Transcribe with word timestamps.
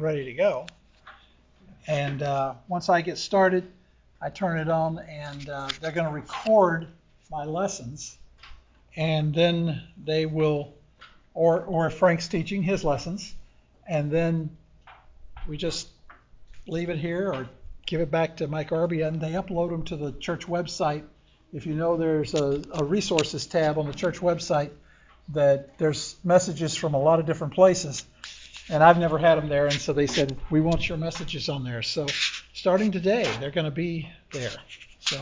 ready 0.00 0.24
to 0.24 0.32
go. 0.32 0.66
And 1.86 2.22
uh, 2.22 2.54
once 2.68 2.88
I 2.88 3.00
get 3.00 3.18
started, 3.18 3.70
I 4.20 4.30
turn 4.30 4.58
it 4.58 4.68
on, 4.68 4.98
and 4.98 5.48
uh, 5.48 5.68
they're 5.80 5.92
going 5.92 6.06
to 6.06 6.12
record 6.12 6.88
my 7.30 7.44
lessons, 7.44 8.18
and 8.96 9.34
then 9.34 9.82
they 10.04 10.26
will, 10.26 10.74
or 11.32 11.62
or 11.64 11.88
Frank's 11.90 12.28
teaching 12.28 12.62
his 12.62 12.84
lessons, 12.84 13.34
and 13.88 14.10
then 14.10 14.56
we 15.48 15.56
just 15.56 15.88
leave 16.66 16.90
it 16.90 16.98
here 16.98 17.32
or 17.32 17.48
give 17.86 18.00
it 18.00 18.10
back 18.10 18.36
to 18.36 18.46
Mike 18.46 18.72
Arby, 18.72 19.02
and 19.02 19.20
they 19.20 19.32
upload 19.32 19.70
them 19.70 19.84
to 19.84 19.96
the 19.96 20.12
church 20.12 20.46
website. 20.46 21.04
If 21.52 21.66
you 21.66 21.74
know, 21.74 21.96
there's 21.96 22.34
a, 22.34 22.62
a 22.74 22.84
resources 22.84 23.46
tab 23.46 23.78
on 23.78 23.86
the 23.86 23.94
church 23.94 24.20
website 24.20 24.70
that 25.30 25.78
there's 25.78 26.16
messages 26.22 26.76
from 26.76 26.94
a 26.94 26.98
lot 26.98 27.20
of 27.20 27.26
different 27.26 27.54
places 27.54 28.04
and 28.68 28.82
I've 28.82 28.98
never 28.98 29.18
had 29.18 29.36
them 29.36 29.48
there. 29.48 29.66
And 29.66 29.74
so 29.74 29.92
they 29.92 30.06
said, 30.06 30.36
we 30.50 30.60
want 30.60 30.88
your 30.88 30.98
messages 30.98 31.48
on 31.48 31.64
there. 31.64 31.82
So 31.82 32.06
starting 32.52 32.92
today, 32.92 33.30
they're 33.40 33.50
going 33.50 33.64
to 33.64 33.70
be 33.70 34.08
there. 34.32 34.50
So 35.00 35.20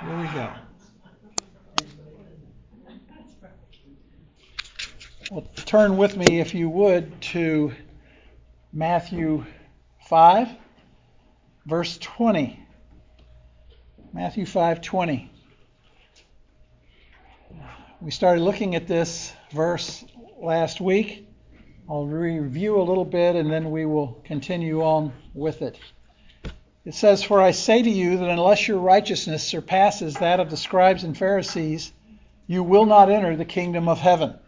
here 0.00 0.18
we 0.18 0.26
go. 0.28 0.52
Well, 5.30 5.46
turn 5.64 5.96
with 5.96 6.16
me, 6.16 6.40
if 6.40 6.54
you 6.54 6.68
would, 6.68 7.20
to 7.22 7.72
Matthew 8.72 9.44
5, 10.08 10.48
verse 11.66 11.98
20. 11.98 12.58
Matthew 14.12 14.44
5:20. 14.44 15.28
We 18.02 18.10
started 18.10 18.40
looking 18.40 18.76
at 18.76 18.86
this 18.86 19.30
verse 19.52 20.02
last 20.40 20.80
week. 20.80 21.28
I'll 21.86 22.06
review 22.06 22.80
a 22.80 22.82
little 22.82 23.04
bit 23.04 23.36
and 23.36 23.52
then 23.52 23.70
we 23.70 23.84
will 23.84 24.22
continue 24.24 24.80
on 24.80 25.12
with 25.34 25.60
it. 25.60 25.78
It 26.86 26.94
says, 26.94 27.22
For 27.22 27.42
I 27.42 27.50
say 27.50 27.82
to 27.82 27.90
you 27.90 28.16
that 28.16 28.30
unless 28.30 28.66
your 28.66 28.78
righteousness 28.78 29.46
surpasses 29.46 30.14
that 30.14 30.40
of 30.40 30.48
the 30.48 30.56
scribes 30.56 31.04
and 31.04 31.14
Pharisees, 31.14 31.92
you 32.46 32.62
will 32.62 32.86
not 32.86 33.10
enter 33.10 33.36
the 33.36 33.44
kingdom 33.44 33.86
of 33.86 34.00
heaven. 34.00 34.38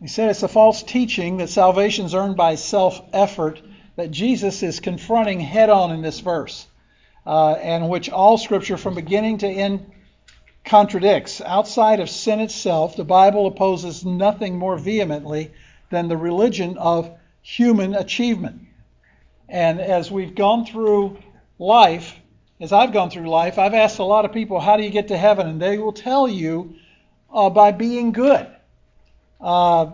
He 0.00 0.08
said 0.08 0.30
it's 0.30 0.42
a 0.42 0.48
false 0.48 0.82
teaching 0.82 1.36
that 1.36 1.50
salvation 1.50 2.06
is 2.06 2.14
earned 2.14 2.38
by 2.38 2.54
self 2.54 3.02
effort 3.12 3.60
that 3.96 4.10
Jesus 4.10 4.62
is 4.62 4.80
confronting 4.80 5.40
head 5.40 5.68
on 5.68 5.90
in 5.90 6.00
this 6.00 6.20
verse, 6.20 6.68
uh, 7.26 7.52
and 7.52 7.90
which 7.90 8.08
all 8.08 8.38
scripture 8.38 8.78
from 8.78 8.94
beginning 8.94 9.36
to 9.38 9.46
end 9.46 9.90
contradicts. 10.68 11.40
Outside 11.40 12.00
of 12.00 12.10
sin 12.10 12.40
itself, 12.40 12.96
the 12.96 13.04
Bible 13.04 13.46
opposes 13.46 14.04
nothing 14.04 14.58
more 14.58 14.78
vehemently 14.78 15.50
than 15.90 16.08
the 16.08 16.16
religion 16.16 16.78
of 16.78 17.10
human 17.42 17.94
achievement. 17.94 18.60
And 19.48 19.80
as 19.80 20.10
we've 20.10 20.34
gone 20.34 20.66
through 20.66 21.18
life, 21.58 22.14
as 22.60 22.72
I've 22.72 22.92
gone 22.92 23.10
through 23.10 23.28
life, 23.28 23.58
I've 23.58 23.74
asked 23.74 23.98
a 23.98 24.04
lot 24.04 24.24
of 24.24 24.32
people, 24.32 24.60
How 24.60 24.76
do 24.76 24.82
you 24.82 24.90
get 24.90 25.08
to 25.08 25.16
heaven? 25.16 25.48
And 25.48 25.60
they 25.60 25.78
will 25.78 25.92
tell 25.92 26.28
you 26.28 26.74
uh, 27.32 27.50
by 27.50 27.72
being 27.72 28.12
good. 28.12 28.46
Uh, 29.40 29.92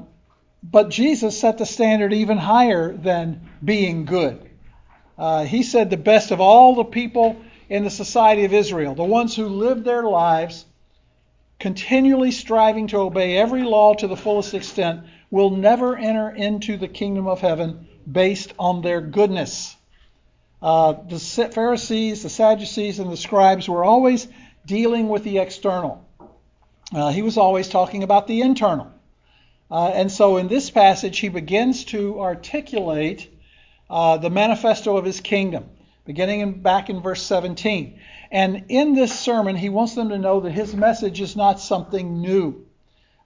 but 0.63 0.89
Jesus 0.89 1.39
set 1.39 1.59
the 1.59 1.67
standard 1.67 2.13
even 2.13 2.39
higher 2.39 2.93
than 2.93 3.49
being 3.63 4.07
good. 4.07 4.51
Uh, 5.17 5.45
he 5.45 5.63
said 5.63 5.91
the 5.91 5.97
best 5.97 6.31
of 6.31 6.41
all 6.41 6.75
the 6.75 6.85
people 6.85 7.37
in 7.69 7.85
the 7.85 7.91
society 7.91 8.45
of 8.45 8.53
Israel, 8.53 8.95
the 8.95 9.05
ones 9.05 9.35
who 9.35 9.47
lived 9.47 9.85
their 9.85 10.03
lives 10.03 10.65
continually 11.59 12.31
striving 12.31 12.89
to 12.89 12.99
obey 12.99 13.37
every 13.37 13.63
law 13.63 13.95
to 13.95 14.07
the 14.07 14.17
fullest 14.17 14.55
extent, 14.55 15.01
will 15.31 15.51
never 15.51 15.97
enter 15.97 16.31
into 16.31 16.77
the 16.77 16.89
kingdom 16.89 17.27
of 17.27 17.41
heaven 17.41 17.89
based 18.11 18.53
on 18.59 18.83
their 18.83 19.01
goodness. 19.01 19.75
Uh, 20.61 20.93
the 21.09 21.19
Pharisees, 21.19 22.23
the 22.23 22.29
Sadducees, 22.29 22.99
and 22.99 23.11
the 23.11 23.17
scribes 23.17 23.69
were 23.69 23.85
always 23.85 24.29
dealing 24.67 25.09
with 25.09 25.25
the 25.25 25.39
external. 25.39 26.07
Uh, 26.95 27.11
he 27.11 27.23
was 27.23 27.39
always 27.39 27.69
talking 27.69 28.03
about 28.03 28.27
the 28.27 28.43
internal. 28.43 28.91
Uh, 29.71 29.89
and 29.89 30.13
so 30.13 30.37
in 30.37 30.49
this 30.49 30.71
passage, 30.71 31.19
he 31.19 31.29
begins 31.29 31.85
to 31.87 32.21
articulate 32.21 33.31
uh, 33.91 34.19
the 34.19 34.31
manifesto 34.31 34.97
of 34.97 35.05
his 35.05 35.21
kingdom 35.21 35.65
beginning 36.05 36.41
in, 36.41 36.63
back 36.63 36.91
in 36.91 37.01
verse 37.01 37.23
17. 37.23 37.99
And 38.31 38.65
in 38.69 38.95
this 38.95 39.19
sermon, 39.19 39.57
he 39.57 39.69
wants 39.69 39.95
them 39.95 40.11
to 40.11 40.19
know 40.19 40.41
that 40.41 40.51
his 40.51 40.75
message 40.75 41.21
is 41.21 41.37
not 41.37 41.61
something 41.61 42.21
new. 42.21 42.67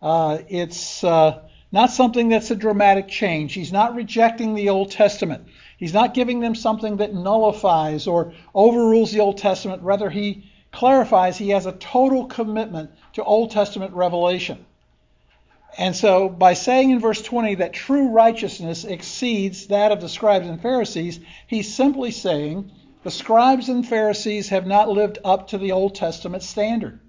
Uh, 0.01 0.39
it's 0.49 1.03
uh, 1.03 1.43
not 1.73 1.91
something 1.91 2.29
that's 2.29 2.51
a 2.51 2.57
dramatic 2.57 3.09
change. 3.09 3.55
He's 3.55 3.73
not 3.73 3.95
rejecting 3.95 4.55
the 4.55 4.69
Old 4.69 4.91
Testament. 4.91 5.47
He's 5.77 5.95
not 5.95 6.15
giving 6.15 6.41
them 6.41 6.55
something 6.55 6.99
that 6.99 7.15
nullifies 7.15 8.07
or 8.07 8.33
overrules 8.55 9.13
the 9.13 9.21
Old 9.21 9.39
Testament. 9.39 9.83
Rather, 9.83 10.11
he 10.11 10.45
clarifies 10.73 11.37
he 11.37 11.51
has 11.51 11.67
a 11.67 11.73
total 11.73 12.27
commitment 12.27 12.91
to 13.15 13.25
Old 13.25 13.51
Testament 13.51 13.95
revelation. 13.95 14.65
And 15.77 15.95
so, 15.95 16.29
by 16.29 16.55
saying 16.55 16.91
in 16.91 17.01
verse 17.01 17.21
20 17.21 17.57
that 17.57 17.73
true 17.73 18.09
righteousness 18.09 18.85
exceeds 18.85 19.67
that 19.67 19.93
of 19.93 20.01
the 20.01 20.09
scribes 20.09 20.49
and 20.49 20.61
Pharisees, 20.61 21.21
he's 21.47 21.75
simply 21.75 22.11
saying 22.11 22.73
the 23.03 23.11
scribes 23.11 23.69
and 23.69 23.87
Pharisees 23.87 24.49
have 24.49 24.67
not 24.67 24.89
lived 24.89 25.19
up 25.25 25.49
to 25.49 25.59
the 25.59 25.73
Old 25.73 25.95
Testament 25.95 26.43
standard. 26.43 27.01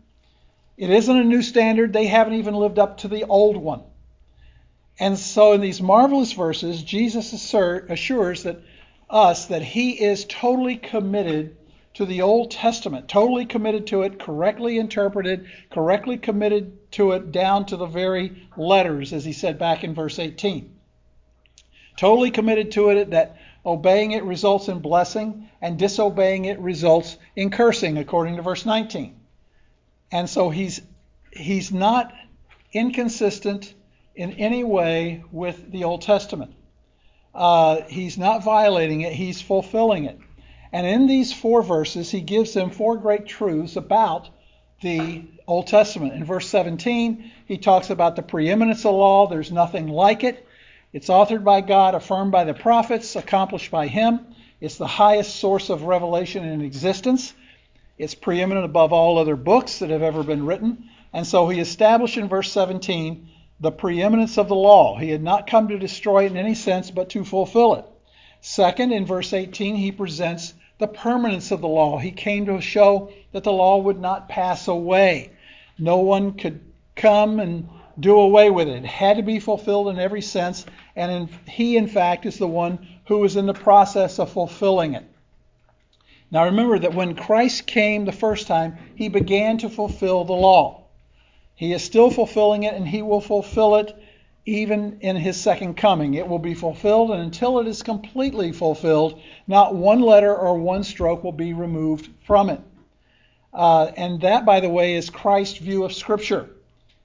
It 0.78 0.90
isn't 0.90 1.18
a 1.18 1.24
new 1.24 1.42
standard, 1.42 1.94
they 1.94 2.08
haven't 2.08 2.36
even 2.36 2.53
lived 2.53 2.80
up 2.80 2.98
to 3.00 3.08
the 3.08 3.25
old 3.25 3.58
one. 3.58 3.84
And 5.00 5.18
so, 5.18 5.53
in 5.53 5.62
these 5.62 5.81
marvelous 5.81 6.34
verses, 6.34 6.84
Jesus 6.84 7.34
assures 7.53 8.44
that 8.44 8.62
us 9.09 9.48
that 9.48 9.62
he 9.62 9.92
is 9.92 10.25
totally 10.25 10.75
committed 10.75 11.58
to 12.00 12.06
the 12.06 12.22
Old 12.22 12.50
Testament, 12.50 13.10
totally 13.10 13.46
committed 13.46 13.88
to 13.88 14.04
it, 14.04 14.20
correctly 14.20 14.78
interpreted, 14.78 15.48
correctly 15.70 16.18
committed 16.18 16.90
to 16.94 17.12
it 17.12 17.34
down 17.34 17.66
to 17.66 17.76
the 17.76 17.88
very 17.88 18.48
letters, 18.56 19.12
as 19.12 19.26
he 19.26 19.34
said 19.34 19.60
back 19.60 19.84
in 19.84 19.94
verse 19.94 20.18
18. 20.18 20.74
Totally 21.98 22.32
committed 22.32 22.72
to 22.72 22.92
it 22.92 23.10
that 23.10 23.36
obeying 23.66 24.14
it 24.14 24.24
results 24.24 24.70
in 24.70 24.80
blessing 24.80 25.50
and 25.62 25.78
disobeying 25.78 26.46
it 26.46 26.58
results 26.60 27.18
in 27.36 27.50
cursing, 27.50 27.98
according 27.98 28.38
to 28.38 28.42
verse 28.44 28.66
19. 28.66 29.20
And 30.10 30.30
so 30.30 30.50
he's 30.50 30.81
he's 31.34 31.70
not 31.70 32.14
inconsistent 32.72 33.74
in 34.16 34.31
any 34.31 34.64
way 34.64 35.26
with 35.34 35.70
the 35.70 35.84
Old 35.84 36.04
Testament. 36.04 36.54
Uh, 37.36 37.81
he's 37.90 38.18
not 38.18 38.42
violating 38.42 39.02
it, 39.02 39.12
he's 39.12 39.42
fulfilling 39.42 40.06
it. 40.06 40.18
And 40.72 40.85
in 40.85 41.07
these 41.07 41.34
four 41.34 41.63
verses, 41.63 42.12
he 42.12 42.22
gives 42.22 42.53
them 42.53 42.69
four 42.69 42.97
great 42.97 43.25
truths 43.25 43.75
about 43.75 44.30
the 44.81 45.24
Old 45.47 45.68
Testament. 45.68 46.13
In 46.13 46.24
verse 46.24 46.47
17, 46.47 47.31
he 47.46 47.57
talks 47.57 47.90
about 47.90 48.16
the 48.16 48.22
preeminence 48.22 48.80
of 48.80 48.84
the 48.84 48.91
law. 48.91 49.28
There's 49.28 49.52
nothing 49.52 49.88
like 49.88 50.24
it. 50.24 50.46
It's 50.94 51.09
authored 51.09 51.44
by 51.44 51.62
God, 51.62 51.96
affirmed 51.96 52.31
by 52.31 52.44
the 52.44 52.53
prophets, 52.53 53.16
accomplished 53.16 53.72
by 53.72 53.88
him. 53.88 54.19
It's 54.62 54.78
the 54.78 54.88
highest 54.88 55.35
source 55.35 55.69
of 55.69 55.84
revelation 55.84 56.46
in 56.46 56.62
existence. 56.62 57.34
It's 57.97 58.16
preeminent 58.16 58.66
above 58.66 58.94
all 58.94 59.18
other 59.18 59.36
books 59.36 59.80
that 59.80 59.90
have 59.90 60.01
ever 60.01 60.24
been 60.24 60.46
written. 60.46 60.90
And 61.13 61.25
so 61.25 61.50
he 61.50 61.59
established 61.59 62.18
in 62.18 62.28
verse 62.28 62.51
17 62.51 63.28
the 63.59 63.72
preeminence 63.72 64.38
of 64.38 64.47
the 64.47 64.56
law. 64.56 64.97
He 64.97 65.09
had 65.09 65.24
not 65.24 65.47
come 65.47 65.68
to 65.68 65.78
destroy 65.78 66.25
it 66.25 66.31
in 66.31 66.38
any 66.38 66.56
sense, 66.56 66.91
but 66.91 67.09
to 67.09 67.25
fulfill 67.25 67.75
it. 67.75 67.86
Second, 68.41 68.91
in 68.91 69.05
verse 69.05 69.33
18, 69.33 69.75
he 69.75 69.91
presents 69.91 70.53
the 70.77 70.88
permanence 70.88 71.51
of 71.51 71.61
the 71.61 71.67
law. 71.67 71.97
He 71.97 72.11
came 72.11 72.45
to 72.45 72.61
show 72.61 73.11
that 73.33 73.44
the 73.44 73.51
law 73.51 73.77
would 73.77 74.00
not 74.00 74.29
pass 74.29 74.67
away. 74.67 75.31
No 75.77 75.97
one 75.97 76.33
could 76.33 76.61
come 76.95 77.39
and 77.39 77.67
do 78.00 78.17
away 78.17 78.50
with 78.50 78.69
it. 78.69 78.77
It 78.77 78.85
had 78.85 79.17
to 79.17 79.23
be 79.23 79.39
fulfilled 79.39 79.89
in 79.89 80.00
every 80.00 80.21
sense, 80.21 80.65
and 80.95 81.12
in, 81.12 81.30
he, 81.50 81.75
in 81.75 81.88
fact, 81.88 82.25
is 82.25 82.38
the 82.38 82.47
one 82.47 82.88
who 83.06 83.24
is 83.25 83.36
in 83.36 83.45
the 83.45 83.53
process 83.53 84.19
of 84.19 84.31
fulfilling 84.31 84.94
it. 84.94 85.06
Now 86.31 86.45
remember 86.45 86.80
that 86.80 86.94
when 86.94 87.15
Christ 87.15 87.65
came 87.65 88.06
the 88.06 88.12
first 88.12 88.47
time, 88.47 88.77
he 88.95 89.09
began 89.09 89.57
to 89.59 89.69
fulfill 89.69 90.24
the 90.24 90.33
law. 90.33 90.85
He 91.56 91.74
is 91.74 91.83
still 91.83 92.09
fulfilling 92.09 92.63
it, 92.63 92.74
and 92.74 92.88
he 92.88 93.01
will 93.01 93.19
fulfill 93.19 93.75
it 93.75 93.94
even 94.50 95.00
in 95.01 95.16
his 95.16 95.40
second 95.40 95.75
coming. 95.75 96.16
It 96.16 96.28
will 96.28 96.40
be 96.40 96.54
fulfilled, 96.54 97.12
and 97.12 97.22
until 97.22 97.60
it 97.60 97.68
is 97.68 97.84
completely 97.84 98.51
fulfilled, 98.51 99.22
not 99.48 99.75
one 99.75 100.01
letter 100.01 100.36
or 100.36 100.57
one 100.57 100.84
stroke 100.84 101.24
will 101.24 101.31
be 101.31 101.54
removed 101.54 102.10
from 102.25 102.50
it. 102.50 102.60
Uh, 103.54 103.92
and 103.96 104.22
that, 104.22 104.46
by 104.46 104.60
the 104.60 104.69
way, 104.69 104.96
is 104.96 105.10
Christ's 105.10 105.60
view 105.60 105.84
of 105.84 105.94
Scripture. 105.94 106.50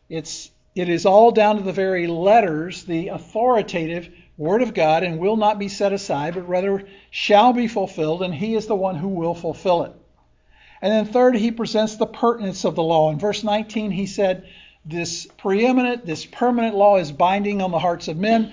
It's 0.08 0.50
it 0.75 0.88
is 0.88 1.06
all 1.06 1.31
down 1.31 1.56
to 1.56 1.62
the 1.62 1.73
very 1.73 2.06
letters, 2.06 2.85
the 2.85 3.08
authoritative 3.08 4.08
Word 4.37 4.62
of 4.62 4.75
God, 4.75 5.05
and 5.05 5.19
will 5.19 5.37
not 5.37 5.58
be 5.58 5.69
set 5.69 5.93
aside, 5.93 6.35
but 6.35 6.49
rather 6.49 6.85
shall 7.11 7.52
be 7.52 7.69
fulfilled, 7.69 8.23
and 8.23 8.35
He 8.35 8.55
is 8.55 8.67
the 8.67 8.75
one 8.75 8.97
who 8.97 9.08
will 9.08 9.35
fulfill 9.35 9.85
it. 9.85 9.93
And 10.85 10.93
then, 10.93 11.06
third, 11.06 11.37
he 11.37 11.50
presents 11.50 11.97
the 11.97 12.05
pertinence 12.05 12.64
of 12.64 12.75
the 12.75 12.82
law. 12.82 13.11
In 13.11 13.19
verse 13.19 13.43
19, 13.43 13.90
he 13.90 14.05
said, 14.05 14.47
This 14.86 15.26
preeminent, 15.38 16.04
this 16.04 16.26
permanent 16.26 16.75
law 16.75 16.98
is 16.98 17.10
binding 17.10 17.62
on 17.62 17.70
the 17.70 17.78
hearts 17.78 18.08
of 18.08 18.19
men. 18.19 18.52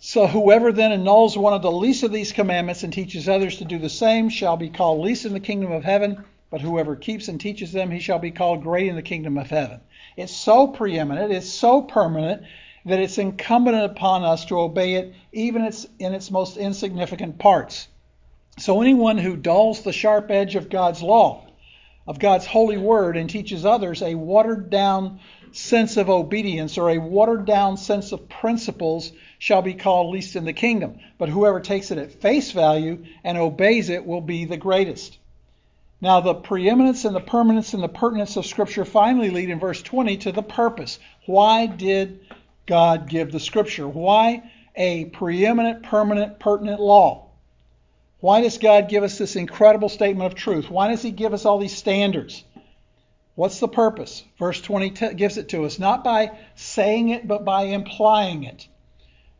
So 0.00 0.26
whoever 0.26 0.72
then 0.72 0.90
annuls 0.90 1.38
one 1.38 1.52
of 1.52 1.62
the 1.62 1.70
least 1.70 2.02
of 2.02 2.10
these 2.10 2.32
commandments 2.32 2.82
and 2.82 2.92
teaches 2.92 3.28
others 3.28 3.58
to 3.58 3.64
do 3.64 3.78
the 3.78 3.88
same 3.88 4.28
shall 4.28 4.56
be 4.56 4.68
called 4.68 5.00
least 5.00 5.24
in 5.24 5.32
the 5.32 5.38
kingdom 5.38 5.70
of 5.70 5.84
heaven, 5.84 6.24
but 6.50 6.60
whoever 6.60 6.96
keeps 6.96 7.28
and 7.28 7.40
teaches 7.40 7.70
them, 7.70 7.92
he 7.92 8.00
shall 8.00 8.18
be 8.18 8.32
called 8.32 8.64
great 8.64 8.88
in 8.88 8.96
the 8.96 9.02
kingdom 9.02 9.38
of 9.38 9.50
heaven. 9.50 9.80
It's 10.16 10.34
so 10.34 10.66
preeminent, 10.66 11.30
it's 11.32 11.48
so 11.48 11.82
permanent 11.82 12.42
that 12.84 12.98
it's 12.98 13.18
incumbent 13.18 13.76
upon 13.84 14.24
us 14.24 14.44
to 14.46 14.58
obey 14.58 14.94
it 14.94 15.14
even 15.32 15.72
in 16.00 16.12
its 16.12 16.30
most 16.32 16.56
insignificant 16.56 17.38
parts. 17.38 17.86
So 18.58 18.82
anyone 18.82 19.16
who 19.16 19.36
dulls 19.36 19.82
the 19.82 19.92
sharp 19.92 20.30
edge 20.32 20.56
of 20.56 20.68
God's 20.68 21.00
law, 21.00 21.46
of 22.06 22.18
God's 22.18 22.46
holy 22.46 22.78
word, 22.78 23.16
and 23.16 23.28
teaches 23.30 23.64
others 23.64 24.02
a 24.02 24.14
watered 24.14 24.70
down 24.70 25.20
sense 25.52 25.96
of 25.96 26.08
obedience 26.10 26.78
or 26.78 26.90
a 26.90 26.98
watered 26.98 27.44
down 27.44 27.76
sense 27.76 28.12
of 28.12 28.28
principles 28.28 29.12
shall 29.38 29.62
be 29.62 29.74
called 29.74 30.12
least 30.12 30.36
in 30.36 30.44
the 30.44 30.52
kingdom, 30.52 30.98
but 31.18 31.28
whoever 31.28 31.60
takes 31.60 31.90
it 31.90 31.98
at 31.98 32.12
face 32.12 32.52
value 32.52 33.04
and 33.22 33.38
obeys 33.38 33.88
it 33.88 34.06
will 34.06 34.20
be 34.20 34.44
the 34.44 34.56
greatest. 34.56 35.18
Now, 36.00 36.20
the 36.20 36.34
preeminence 36.34 37.04
and 37.04 37.14
the 37.14 37.20
permanence 37.20 37.74
and 37.74 37.82
the 37.82 37.88
pertinence 37.88 38.36
of 38.36 38.46
Scripture 38.46 38.84
finally 38.84 39.30
lead 39.30 39.50
in 39.50 39.60
verse 39.60 39.80
20 39.82 40.16
to 40.18 40.32
the 40.32 40.42
purpose. 40.42 40.98
Why 41.26 41.66
did 41.66 42.20
God 42.66 43.08
give 43.08 43.30
the 43.30 43.38
Scripture? 43.38 43.86
Why 43.86 44.42
a 44.74 45.04
preeminent, 45.04 45.84
permanent, 45.84 46.40
pertinent 46.40 46.80
law? 46.80 47.28
Why 48.22 48.40
does 48.40 48.58
God 48.58 48.88
give 48.88 49.02
us 49.02 49.18
this 49.18 49.34
incredible 49.34 49.88
statement 49.88 50.26
of 50.32 50.38
truth? 50.38 50.70
Why 50.70 50.86
does 50.86 51.02
He 51.02 51.10
give 51.10 51.34
us 51.34 51.44
all 51.44 51.58
these 51.58 51.76
standards? 51.76 52.44
What's 53.34 53.58
the 53.58 53.66
purpose? 53.66 54.22
Verse 54.38 54.60
20 54.60 54.90
t- 54.90 55.14
gives 55.14 55.38
it 55.38 55.48
to 55.48 55.64
us, 55.64 55.80
not 55.80 56.04
by 56.04 56.30
saying 56.54 57.08
it, 57.08 57.26
but 57.26 57.44
by 57.44 57.64
implying 57.64 58.44
it. 58.44 58.68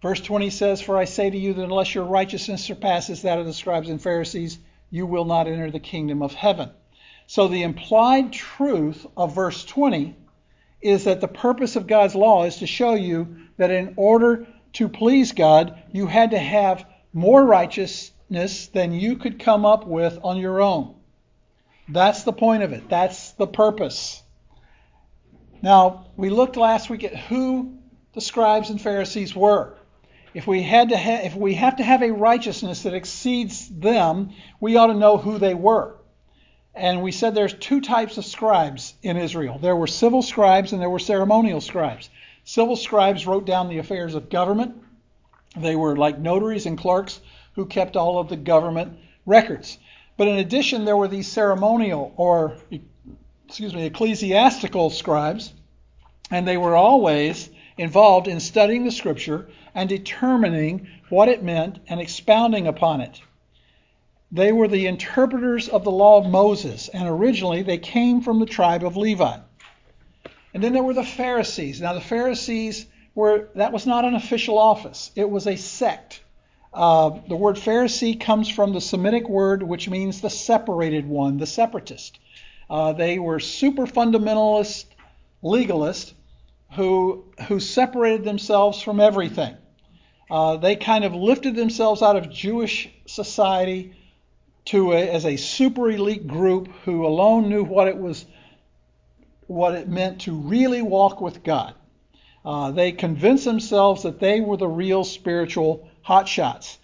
Verse 0.02 0.20
20 0.20 0.50
says, 0.50 0.81
For 0.81 0.99
I 0.99 1.05
say 1.05 1.31
to 1.31 1.38
you 1.38 1.55
that 1.55 1.62
unless 1.62 1.94
your 1.94 2.06
righteousness 2.06 2.64
surpasses 2.64 3.23
that 3.23 3.38
of 3.38 3.46
the 3.46 3.52
scribes 3.52 3.88
and 3.88 4.02
Pharisees, 4.02 4.58
you 4.90 5.06
will 5.06 5.26
not 5.26 5.46
enter 5.46 5.70
the 5.70 5.78
kingdom 5.78 6.20
of 6.20 6.35
heaven. 6.35 6.70
So 7.28 7.46
the 7.46 7.62
implied 7.62 8.32
truth 8.32 9.06
of 9.17 9.32
verse 9.32 9.64
20 9.64 10.17
is 10.81 11.05
that 11.05 11.20
the 11.20 11.28
purpose 11.28 11.76
of 11.76 11.87
God's 11.87 12.17
law 12.17 12.46
is 12.46 12.56
to 12.56 12.67
show 12.67 12.94
you 12.94 13.37
that 13.58 13.70
in 13.70 13.94
order 13.94 14.49
to 14.73 14.88
please 14.88 15.31
God, 15.31 15.81
you 15.93 16.08
had 16.08 16.32
to 16.32 16.38
have 16.40 16.85
more 17.12 17.44
righteousness 18.32 18.69
than 18.69 18.93
you 18.93 19.17
could 19.17 19.38
come 19.38 19.67
up 19.67 19.87
with 19.87 20.19
on 20.23 20.38
your 20.38 20.61
own. 20.61 20.94
That's 21.88 22.23
the 22.23 22.32
point 22.32 22.62
of 22.62 22.73
it. 22.73 22.88
That's 22.88 23.32
the 23.32 23.46
purpose. 23.46 24.23
Now, 25.61 26.06
we 26.17 26.31
looked 26.31 26.56
last 26.56 26.88
week 26.90 27.05
at 27.05 27.14
who 27.14 27.79
the 28.14 28.20
scribes 28.20 28.70
and 28.70 28.81
Pharisees 28.81 29.37
were. 29.37 29.75
If 30.34 30.46
we 30.46 30.62
had 30.62 30.88
to 30.88 30.96
ha- 30.96 31.25
if 31.25 31.34
we 31.34 31.55
have 31.55 31.76
to 31.76 31.82
have 31.82 32.02
a 32.02 32.11
righteousness 32.11 32.84
that 32.84 32.94
exceeds 32.94 33.69
them, 33.69 34.31
we 34.61 34.76
ought 34.76 34.87
to 34.87 34.94
know 34.94 35.19
who 35.19 35.38
they 35.38 35.55
were. 35.55 35.96
And 36.75 37.02
we 37.02 37.12
said 37.12 37.35
there's 37.35 37.55
two 37.55 37.82
types 37.82 38.17
of 38.17 38.25
scribes 38.25 38.94
in 39.02 39.19
Israel. 39.19 39.58
There 39.58 39.76
were 39.76 39.87
civil 39.87 40.23
scribes 40.23 40.73
and 40.73 40.81
there 40.81 40.88
were 40.88 40.99
ceremonial 40.99 41.61
scribes. 41.61 42.08
Civil 42.44 42.76
scribes 42.76 43.26
wrote 43.26 43.44
down 43.44 43.69
the 43.69 43.78
affairs 43.78 44.14
of 44.14 44.31
government. 44.31 44.75
They 45.55 45.76
were 45.76 45.96
like 45.96 46.19
notaries 46.19 46.64
and 46.64 46.78
clerks 46.78 47.20
who 47.54 47.66
kept 47.66 47.96
all 47.96 48.19
of 48.19 48.28
the 48.28 48.37
government 48.37 48.99
records. 49.26 49.78
But 50.16 50.28
in 50.28 50.38
addition, 50.38 50.84
there 50.84 50.96
were 50.96 51.08
these 51.08 51.28
ceremonial 51.28 52.12
or 52.16 52.56
excuse 53.52 53.75
me, 53.75 53.84
ecclesiastical 53.84 54.88
scribes, 54.88 55.52
and 56.31 56.49
they 56.49 56.56
were 56.56 56.75
always 56.75 57.50
involved 57.76 58.26
in 58.26 58.40
studying 58.40 58.82
the 58.82 58.90
scripture 58.90 59.46
and 59.75 59.90
determining 59.90 60.88
what 61.10 61.28
it 61.28 61.43
meant 61.43 61.78
and 61.87 62.00
expounding 62.00 62.66
upon 62.66 63.02
it. 63.02 63.20
They 64.31 64.52
were 64.52 64.69
the 64.69 64.87
interpreters 64.87 65.69
of 65.69 65.84
the 65.84 65.90
law 65.90 66.16
of 66.16 66.31
Moses, 66.31 66.88
and 66.88 67.06
originally 67.06 67.62
they 67.62 67.76
came 67.76 68.22
from 68.22 68.40
the 68.40 68.46
tribe 68.46 68.84
of 68.84 68.96
Levi. 68.96 69.37
And 70.54 70.62
then 70.62 70.72
there 70.72 70.82
were 70.82 70.94
the 70.94 71.04
Pharisees. 71.04 71.82
Now, 71.82 71.93
the 71.93 72.00
Pharisees 72.00 72.87
were, 73.14 73.50
that 73.54 73.75
was 73.75 73.87
not 73.87 74.06
an 74.06 74.14
official 74.14 74.56
office, 74.56 75.10
it 75.14 75.28
was 75.28 75.46
a 75.46 75.56
sect. 75.56 76.21
Uh, 76.72 77.19
the 77.28 77.36
word 77.36 77.56
Pharisee 77.56 78.19
comes 78.19 78.48
from 78.48 78.72
the 78.72 78.80
Semitic 78.80 79.28
word 79.28 79.62
which 79.62 79.88
means 79.90 80.20
the 80.20 80.30
separated 80.30 81.06
one, 81.06 81.36
the 81.36 81.46
separatist. 81.46 82.19
Uh, 82.70 82.92
they 82.92 83.19
were 83.19 83.40
super 83.40 83.86
fundamentalist 83.86 84.86
legalists 85.42 86.14
who, 86.74 87.24
who 87.48 87.60
separated 87.60 88.24
themselves 88.24 88.80
from 88.80 89.00
everything. 89.00 89.56
Uh, 90.30 90.56
they 90.56 90.76
kind 90.76 91.04
of 91.04 91.14
lifted 91.14 91.54
themselves 91.54 92.00
out 92.00 92.16
of 92.16 92.30
Jewish 92.30 92.88
society 93.06 93.94
to 94.64 94.92
a, 94.92 95.10
as 95.10 95.26
a 95.26 95.36
super 95.36 95.90
elite 95.90 96.26
group 96.26 96.68
who 96.84 97.06
alone 97.06 97.50
knew 97.50 97.64
what 97.64 97.88
it 97.88 97.98
was, 97.98 98.25
what 99.46 99.75
it 99.75 99.88
meant 99.88 100.22
to 100.22 100.34
really 100.34 100.80
walk 100.80 101.20
with 101.20 101.42
God. 101.42 101.75
Uh, 102.44 102.70
they 102.70 102.92
convinced 102.92 103.44
themselves 103.44 104.04
that 104.04 104.20
they 104.20 104.40
were 104.40 104.56
the 104.56 104.66
real 104.66 105.04
spiritual 105.04 105.88
hotshots, 106.06 106.78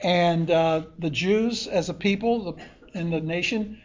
and 0.00 0.50
uh, 0.50 0.82
the 0.98 1.10
Jews, 1.10 1.66
as 1.66 1.88
a 1.88 1.94
people 1.94 2.58
in 2.94 3.10
the 3.10 3.20
nation, 3.20 3.80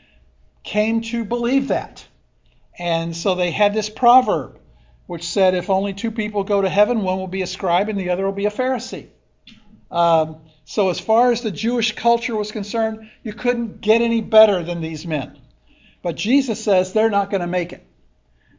came 0.64 1.02
to 1.02 1.24
believe 1.24 1.70
that, 1.70 2.06
and 2.78 3.16
so 3.16 3.36
they 3.36 3.52
had 3.52 3.74
this 3.74 3.90
proverb 3.90 4.60
which 5.08 5.24
said, 5.24 5.54
if 5.54 5.70
only 5.70 5.94
two 5.94 6.12
people 6.12 6.44
go 6.44 6.62
to 6.62 6.70
heaven, 6.70 7.04
one 7.04 7.20
will 7.20 7.28
be 7.28 7.42
a 7.42 7.48
scribe 7.48 7.90
and 7.90 8.00
the 8.00 8.10
other 8.10 8.26
will 8.26 8.32
be 8.32 8.48
a 8.48 8.52
Pharisee. 8.52 9.08
Um, 9.92 10.38
so, 10.66 10.90
as 10.90 11.00
far 11.00 11.32
as 11.32 11.42
the 11.42 11.52
Jewish 11.52 11.94
culture 11.94 12.36
was 12.36 12.52
concerned, 12.52 13.12
you 13.22 13.34
couldn't 13.34 13.82
get 13.82 14.02
any 14.02 14.22
better 14.22 14.64
than 14.64 14.82
these 14.82 15.06
men. 15.06 15.38
But 16.02 16.16
Jesus 16.16 16.64
says 16.64 16.92
they're 16.92 17.12
not 17.12 17.30
going 17.30 17.42
to 17.42 17.48
make 17.48 17.72
it. 17.72 17.86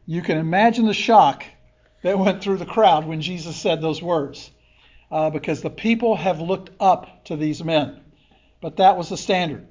You 0.05 0.21
can 0.21 0.37
imagine 0.37 0.85
the 0.85 0.93
shock 0.93 1.43
that 2.03 2.17
went 2.17 2.41
through 2.41 2.57
the 2.57 2.65
crowd 2.65 3.05
when 3.05 3.21
Jesus 3.21 3.57
said 3.57 3.81
those 3.81 4.01
words, 4.01 4.49
uh, 5.11 5.29
because 5.29 5.61
the 5.61 5.69
people 5.69 6.15
have 6.15 6.39
looked 6.39 6.69
up 6.79 7.25
to 7.25 7.35
these 7.35 7.63
men. 7.63 8.01
But 8.61 8.77
that 8.77 8.97
was 8.97 9.09
the 9.09 9.17
standard. 9.17 9.67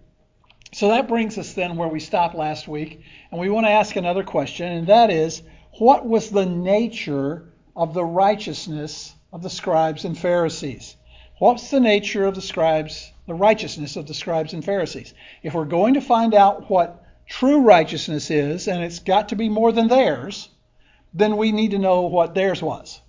So 0.73 0.89
that 0.89 1.09
brings 1.09 1.39
us 1.39 1.53
then 1.53 1.77
where 1.77 1.89
we 1.89 2.01
stopped 2.01 2.35
last 2.35 2.69
week, 2.69 3.01
and 3.31 3.41
we 3.41 3.49
want 3.49 3.67
to 3.67 3.71
ask 3.71 3.97
another 3.97 4.25
question, 4.25 4.71
and 4.71 4.87
that 4.89 5.11
is 5.11 5.43
what 5.79 6.07
was 6.07 6.31
the 6.31 6.47
nature 6.47 7.53
of 7.75 7.95
the 7.95 8.05
righteousness 8.05 9.15
of 9.33 9.43
the 9.43 9.51
scribes 9.51 10.05
and 10.05 10.19
Pharisees? 10.19 10.97
What's 11.39 11.71
the 11.71 11.81
nature 11.81 12.25
of 12.25 12.35
the 12.35 12.43
scribes, 12.43 13.13
the 13.27 13.35
righteousness 13.35 13.97
of 13.97 14.07
the 14.07 14.15
scribes 14.15 14.55
and 14.55 14.65
Pharisees? 14.65 15.13
If 15.43 15.55
we're 15.55 15.67
going 15.67 15.95
to 15.95 16.01
find 16.01 16.35
out 16.35 16.71
what 16.71 17.05
true 17.27 17.61
righteousness 17.61 18.31
is, 18.31 18.69
and 18.69 18.83
it's 18.83 19.01
got 19.01 19.29
to 19.29 19.37
be 19.37 19.49
more 19.49 19.73
than 19.73 19.89
theirs, 19.89 20.49
then 21.13 21.37
we 21.37 21.53
need 21.53 21.73
to 21.73 21.79
know 21.79 22.03
what 22.03 22.35
theirs 22.35 22.63
was. 22.63 23.01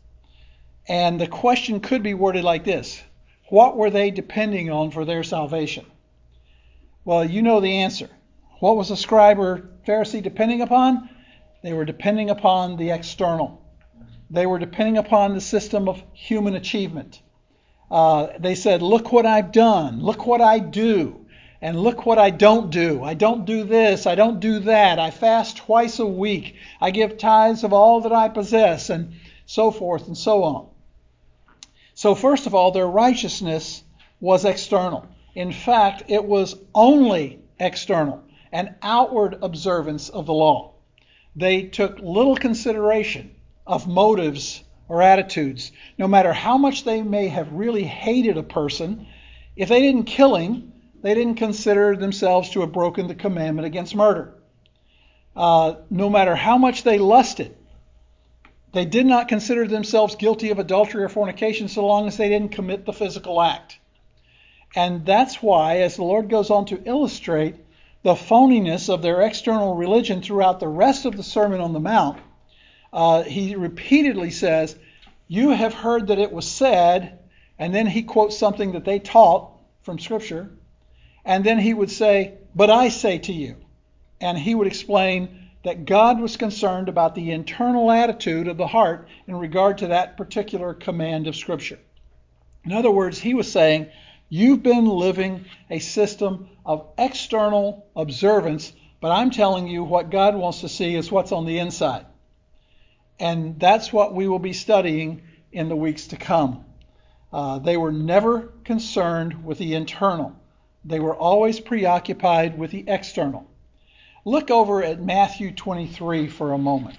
And 0.89 1.19
the 1.19 1.27
question 1.27 1.81
could 1.81 2.01
be 2.01 2.13
worded 2.13 2.45
like 2.45 2.63
this 2.63 3.03
What 3.49 3.75
were 3.75 3.89
they 3.89 4.09
depending 4.09 4.71
on 4.71 4.91
for 4.91 5.03
their 5.03 5.23
salvation? 5.23 5.85
Well, 7.03 7.25
you 7.25 7.41
know 7.41 7.59
the 7.59 7.79
answer. 7.79 8.09
What 8.59 8.77
was 8.77 8.89
the 8.89 8.97
scribe 8.97 9.37
or 9.37 9.69
Pharisee 9.85 10.23
depending 10.23 10.61
upon? 10.61 11.09
They 11.61 11.73
were 11.73 11.85
depending 11.85 12.29
upon 12.29 12.77
the 12.77 12.91
external. 12.91 13.61
They 14.29 14.45
were 14.45 14.59
depending 14.59 14.97
upon 14.97 15.33
the 15.33 15.41
system 15.41 15.89
of 15.89 16.01
human 16.13 16.55
achievement. 16.55 17.21
Uh, 17.91 18.27
they 18.39 18.55
said, 18.55 18.81
Look 18.81 19.11
what 19.11 19.25
I've 19.25 19.51
done. 19.51 20.01
Look 20.01 20.25
what 20.25 20.41
I 20.41 20.59
do. 20.59 21.25
And 21.61 21.79
look 21.79 22.05
what 22.05 22.19
I 22.19 22.29
don't 22.29 22.69
do. 22.69 23.03
I 23.03 23.13
don't 23.13 23.45
do 23.45 23.63
this. 23.63 24.05
I 24.05 24.15
don't 24.15 24.39
do 24.39 24.59
that. 24.59 24.99
I 24.99 25.11
fast 25.11 25.57
twice 25.57 25.99
a 25.99 26.05
week. 26.05 26.55
I 26.79 26.91
give 26.91 27.17
tithes 27.17 27.63
of 27.63 27.73
all 27.73 28.01
that 28.01 28.13
I 28.13 28.29
possess, 28.29 28.89
and 28.89 29.13
so 29.45 29.71
forth 29.71 30.07
and 30.07 30.17
so 30.17 30.43
on. 30.43 30.67
So, 31.97 32.13
first 32.13 32.45
of 32.45 32.53
all, 32.53 32.69
their 32.69 32.87
righteousness 32.87 33.83
was 34.19 34.45
external. 34.45 35.07
In 35.33 35.51
fact, 35.51 36.03
it 36.07 36.23
was 36.23 36.55
only 36.75 37.39
external, 37.59 38.21
an 38.51 38.75
outward 38.83 39.39
observance 39.41 40.09
of 40.09 40.27
the 40.27 40.33
law 40.33 40.75
they 41.35 41.63
took 41.63 41.97
little 41.99 42.35
consideration 42.35 43.31
of 43.65 43.87
motives 43.87 44.63
or 44.87 45.01
attitudes. 45.01 45.71
No 45.97 46.07
matter 46.07 46.33
how 46.33 46.57
much 46.57 46.83
they 46.83 47.01
may 47.01 47.29
have 47.29 47.51
really 47.51 47.83
hated 47.83 48.37
a 48.37 48.43
person, 48.43 49.07
if 49.55 49.67
they 49.67 49.81
didn't 49.81 50.05
kill 50.05 50.35
him, 50.35 50.71
they 51.01 51.15
didn't 51.15 51.35
consider 51.37 51.95
themselves 51.95 52.51
to 52.51 52.61
have 52.61 52.71
broken 52.71 53.07
the 53.07 53.15
commandment 53.15 53.65
against 53.65 53.95
murder. 53.95 54.35
Uh, 55.35 55.77
no 55.89 56.11
matter 56.11 56.35
how 56.35 56.59
much 56.59 56.83
they 56.83 56.99
lusted, 56.99 57.56
they 58.73 58.85
did 58.85 59.05
not 59.05 59.27
consider 59.27 59.67
themselves 59.67 60.15
guilty 60.15 60.49
of 60.49 60.59
adultery 60.59 61.03
or 61.03 61.09
fornication 61.09 61.67
so 61.67 61.85
long 61.85 62.07
as 62.07 62.17
they 62.17 62.29
didn't 62.29 62.51
commit 62.51 62.85
the 62.85 62.93
physical 62.93 63.41
act. 63.41 63.79
And 64.75 65.05
that's 65.05 65.41
why, 65.41 65.77
as 65.77 65.95
the 65.95 66.03
Lord 66.03 66.29
goes 66.29 66.49
on 66.49 66.65
to 66.65 66.81
illustrate, 66.83 67.55
the 68.03 68.15
phoniness 68.15 68.89
of 68.89 69.01
their 69.01 69.21
external 69.21 69.75
religion 69.75 70.21
throughout 70.21 70.59
the 70.59 70.67
rest 70.67 71.05
of 71.05 71.17
the 71.17 71.23
Sermon 71.23 71.61
on 71.61 71.73
the 71.73 71.79
Mount, 71.79 72.19
uh, 72.93 73.23
he 73.23 73.55
repeatedly 73.55 74.31
says, 74.31 74.77
You 75.27 75.49
have 75.49 75.73
heard 75.73 76.07
that 76.07 76.19
it 76.19 76.31
was 76.31 76.45
said, 76.49 77.19
and 77.57 77.73
then 77.73 77.87
he 77.87 78.03
quotes 78.03 78.37
something 78.37 78.73
that 78.73 78.85
they 78.85 78.99
taught 78.99 79.51
from 79.81 79.99
Scripture, 79.99 80.51
and 81.25 81.43
then 81.43 81.59
he 81.59 81.73
would 81.73 81.91
say, 81.91 82.33
But 82.53 82.69
I 82.69 82.89
say 82.89 83.17
to 83.19 83.33
you. 83.33 83.55
And 84.19 84.37
he 84.37 84.55
would 84.55 84.67
explain 84.67 85.46
that 85.63 85.85
God 85.85 86.19
was 86.19 86.37
concerned 86.37 86.89
about 86.89 87.15
the 87.15 87.31
internal 87.31 87.91
attitude 87.91 88.47
of 88.47 88.57
the 88.57 88.67
heart 88.67 89.07
in 89.27 89.35
regard 89.35 89.79
to 89.79 89.87
that 89.87 90.17
particular 90.17 90.73
command 90.73 91.27
of 91.27 91.35
Scripture. 91.35 91.79
In 92.63 92.73
other 92.73 92.91
words, 92.91 93.19
he 93.19 93.33
was 93.33 93.51
saying, 93.51 93.89
You've 94.29 94.61
been 94.61 94.85
living 94.85 95.45
a 95.69 95.79
system 95.79 96.49
of 96.65 96.87
external 96.97 97.87
observance, 97.95 98.73
but 98.99 99.11
I'm 99.11 99.31
telling 99.31 99.67
you 99.67 99.83
what 99.83 100.09
God 100.09 100.35
wants 100.35 100.61
to 100.61 100.69
see 100.69 100.95
is 100.95 101.11
what's 101.11 101.31
on 101.31 101.45
the 101.45 101.59
inside. 101.59 102.05
And 103.19 103.59
that's 103.59 103.93
what 103.93 104.13
we 104.13 104.27
will 104.27 104.39
be 104.39 104.53
studying 104.53 105.21
in 105.51 105.69
the 105.69 105.75
weeks 105.75 106.07
to 106.07 106.17
come. 106.17 106.65
Uh, 107.31 107.59
they 107.59 107.77
were 107.77 107.91
never 107.91 108.53
concerned 108.63 109.45
with 109.45 109.57
the 109.57 109.73
internal, 109.73 110.35
they 110.83 110.99
were 110.99 111.15
always 111.15 111.59
preoccupied 111.59 112.57
with 112.57 112.71
the 112.71 112.85
external. 112.87 113.47
Look 114.27 114.51
over 114.51 114.83
at 114.83 114.99
Matthew 115.01 115.53
23 115.53 116.27
for 116.27 116.51
a 116.51 116.57
moment. 116.57 116.97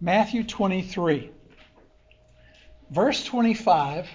Matthew 0.00 0.42
23, 0.42 1.30
verse 2.90 3.24
25. 3.24 4.08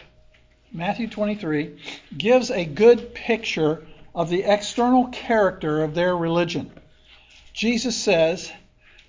Matthew 0.74 1.08
23 1.08 1.80
gives 2.18 2.52
a 2.52 2.66
good 2.66 3.14
picture 3.14 3.88
of 4.14 4.30
the 4.30 4.44
external 4.44 5.08
character 5.08 5.82
of 5.82 5.96
their 5.96 6.14
religion. 6.14 6.70
Jesus 7.54 7.96
says, 7.96 8.52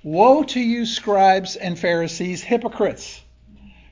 Woe 0.04 0.44
to 0.44 0.60
you, 0.60 0.86
scribes 0.86 1.56
and 1.56 1.76
Pharisees, 1.76 2.44
hypocrites! 2.44 3.22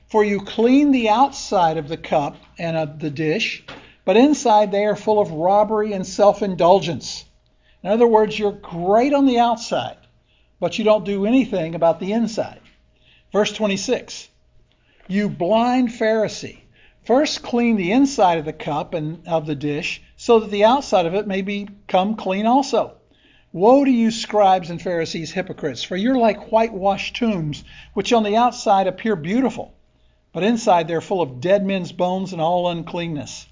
For 0.07 0.23
you 0.23 0.39
clean 0.39 0.93
the 0.93 1.09
outside 1.09 1.75
of 1.75 1.89
the 1.89 1.97
cup 1.97 2.37
and 2.57 2.77
of 2.77 2.99
the 2.99 3.09
dish, 3.09 3.65
but 4.05 4.15
inside 4.15 4.71
they 4.71 4.85
are 4.85 4.95
full 4.95 5.19
of 5.19 5.33
robbery 5.33 5.91
and 5.91 6.07
self 6.07 6.41
indulgence. 6.41 7.25
In 7.83 7.89
other 7.89 8.07
words, 8.07 8.37
you're 8.37 8.51
great 8.51 9.11
on 9.11 9.25
the 9.25 9.39
outside, 9.39 9.97
but 10.59 10.77
you 10.77 10.85
don't 10.85 11.03
do 11.03 11.25
anything 11.25 11.73
about 11.73 11.99
the 11.99 12.13
inside. 12.13 12.59
Verse 13.31 13.51
26 13.51 14.29
You 15.07 15.29
blind 15.29 15.89
Pharisee, 15.89 16.59
first 17.03 17.41
clean 17.41 17.77
the 17.77 17.91
inside 17.91 18.37
of 18.37 18.45
the 18.45 18.53
cup 18.53 18.93
and 18.93 19.27
of 19.27 19.47
the 19.47 19.55
dish, 19.55 20.01
so 20.15 20.39
that 20.39 20.51
the 20.51 20.63
outside 20.63 21.07
of 21.07 21.15
it 21.15 21.25
may 21.25 21.41
become 21.41 22.15
clean 22.15 22.45
also. 22.45 22.97
Woe 23.53 23.83
to 23.83 23.91
you, 23.91 24.11
scribes 24.11 24.69
and 24.69 24.79
Pharisees, 24.79 25.31
hypocrites, 25.31 25.81
for 25.81 25.97
you're 25.97 26.17
like 26.17 26.51
whitewashed 26.51 27.15
tombs, 27.15 27.63
which 27.95 28.13
on 28.13 28.23
the 28.23 28.37
outside 28.37 28.85
appear 28.85 29.15
beautiful, 29.15 29.73
but 30.33 30.43
inside 30.43 30.87
they're 30.87 31.01
full 31.01 31.21
of 31.21 31.41
dead 31.41 31.65
men's 31.65 31.91
bones 31.91 32.31
and 32.31 32.41
all 32.41 32.69
uncleanness. 32.69 33.47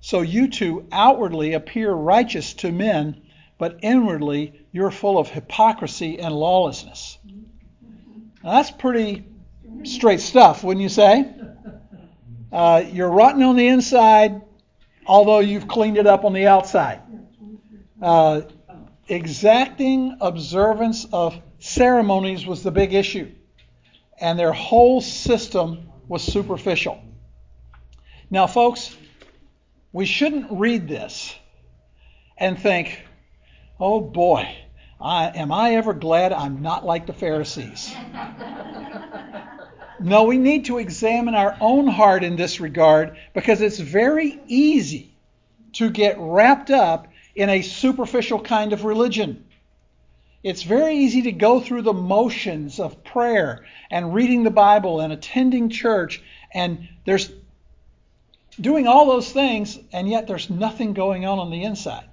So 0.00 0.22
you 0.22 0.48
too 0.48 0.86
outwardly 0.90 1.52
appear 1.52 1.92
righteous 1.92 2.54
to 2.54 2.72
men, 2.72 3.20
but 3.58 3.78
inwardly 3.82 4.66
you're 4.72 4.90
full 4.90 5.18
of 5.18 5.28
hypocrisy 5.28 6.18
and 6.20 6.34
lawlessness. 6.34 7.18
Now, 8.42 8.52
that's 8.52 8.70
pretty 8.70 9.26
straight 9.82 10.20
stuff, 10.20 10.64
wouldn't 10.64 10.82
you 10.82 10.88
say? 10.88 11.34
Uh, 12.50 12.84
you're 12.90 13.10
rotten 13.10 13.42
on 13.42 13.56
the 13.56 13.68
inside, 13.68 14.40
although 15.06 15.40
you've 15.40 15.68
cleaned 15.68 15.98
it 15.98 16.06
up 16.06 16.24
on 16.24 16.32
the 16.32 16.46
outside. 16.46 17.00
Uh, 18.00 18.42
exacting 19.08 20.16
observance 20.20 21.06
of 21.12 21.40
ceremonies 21.58 22.46
was 22.46 22.62
the 22.62 22.70
big 22.70 22.94
issue, 22.94 23.30
and 24.20 24.38
their 24.38 24.52
whole 24.52 25.00
system 25.00 25.90
was 26.06 26.22
superficial. 26.22 27.02
Now, 28.30 28.46
folks, 28.46 28.96
we 29.92 30.06
shouldn't 30.06 30.46
read 30.50 30.86
this 30.88 31.34
and 32.36 32.58
think, 32.58 33.02
oh 33.80 34.00
boy, 34.00 34.48
I, 35.00 35.28
am 35.28 35.52
I 35.52 35.76
ever 35.76 35.94
glad 35.94 36.32
I'm 36.32 36.62
not 36.62 36.84
like 36.84 37.06
the 37.06 37.12
Pharisees? 37.12 37.94
no, 40.00 40.24
we 40.24 40.38
need 40.38 40.66
to 40.66 40.78
examine 40.78 41.34
our 41.34 41.56
own 41.60 41.86
heart 41.86 42.24
in 42.24 42.36
this 42.36 42.60
regard 42.60 43.16
because 43.34 43.60
it's 43.60 43.78
very 43.78 44.40
easy 44.46 45.14
to 45.74 45.90
get 45.90 46.16
wrapped 46.18 46.70
up 46.70 47.08
in 47.34 47.48
a 47.48 47.62
superficial 47.62 48.40
kind 48.40 48.72
of 48.72 48.84
religion. 48.84 49.44
It's 50.42 50.62
very 50.62 50.96
easy 50.96 51.22
to 51.22 51.32
go 51.32 51.60
through 51.60 51.82
the 51.82 51.92
motions 51.92 52.80
of 52.80 53.04
prayer 53.04 53.64
and 53.90 54.14
reading 54.14 54.44
the 54.44 54.50
Bible 54.50 55.00
and 55.00 55.12
attending 55.12 55.68
church, 55.68 56.22
and 56.52 56.88
there's 57.04 57.30
doing 58.60 58.88
all 58.88 59.06
those 59.06 59.30
things, 59.30 59.78
and 59.92 60.08
yet 60.08 60.26
there's 60.26 60.50
nothing 60.50 60.94
going 60.94 61.26
on 61.26 61.38
on 61.38 61.50
the 61.50 61.62
inside. 61.62 62.07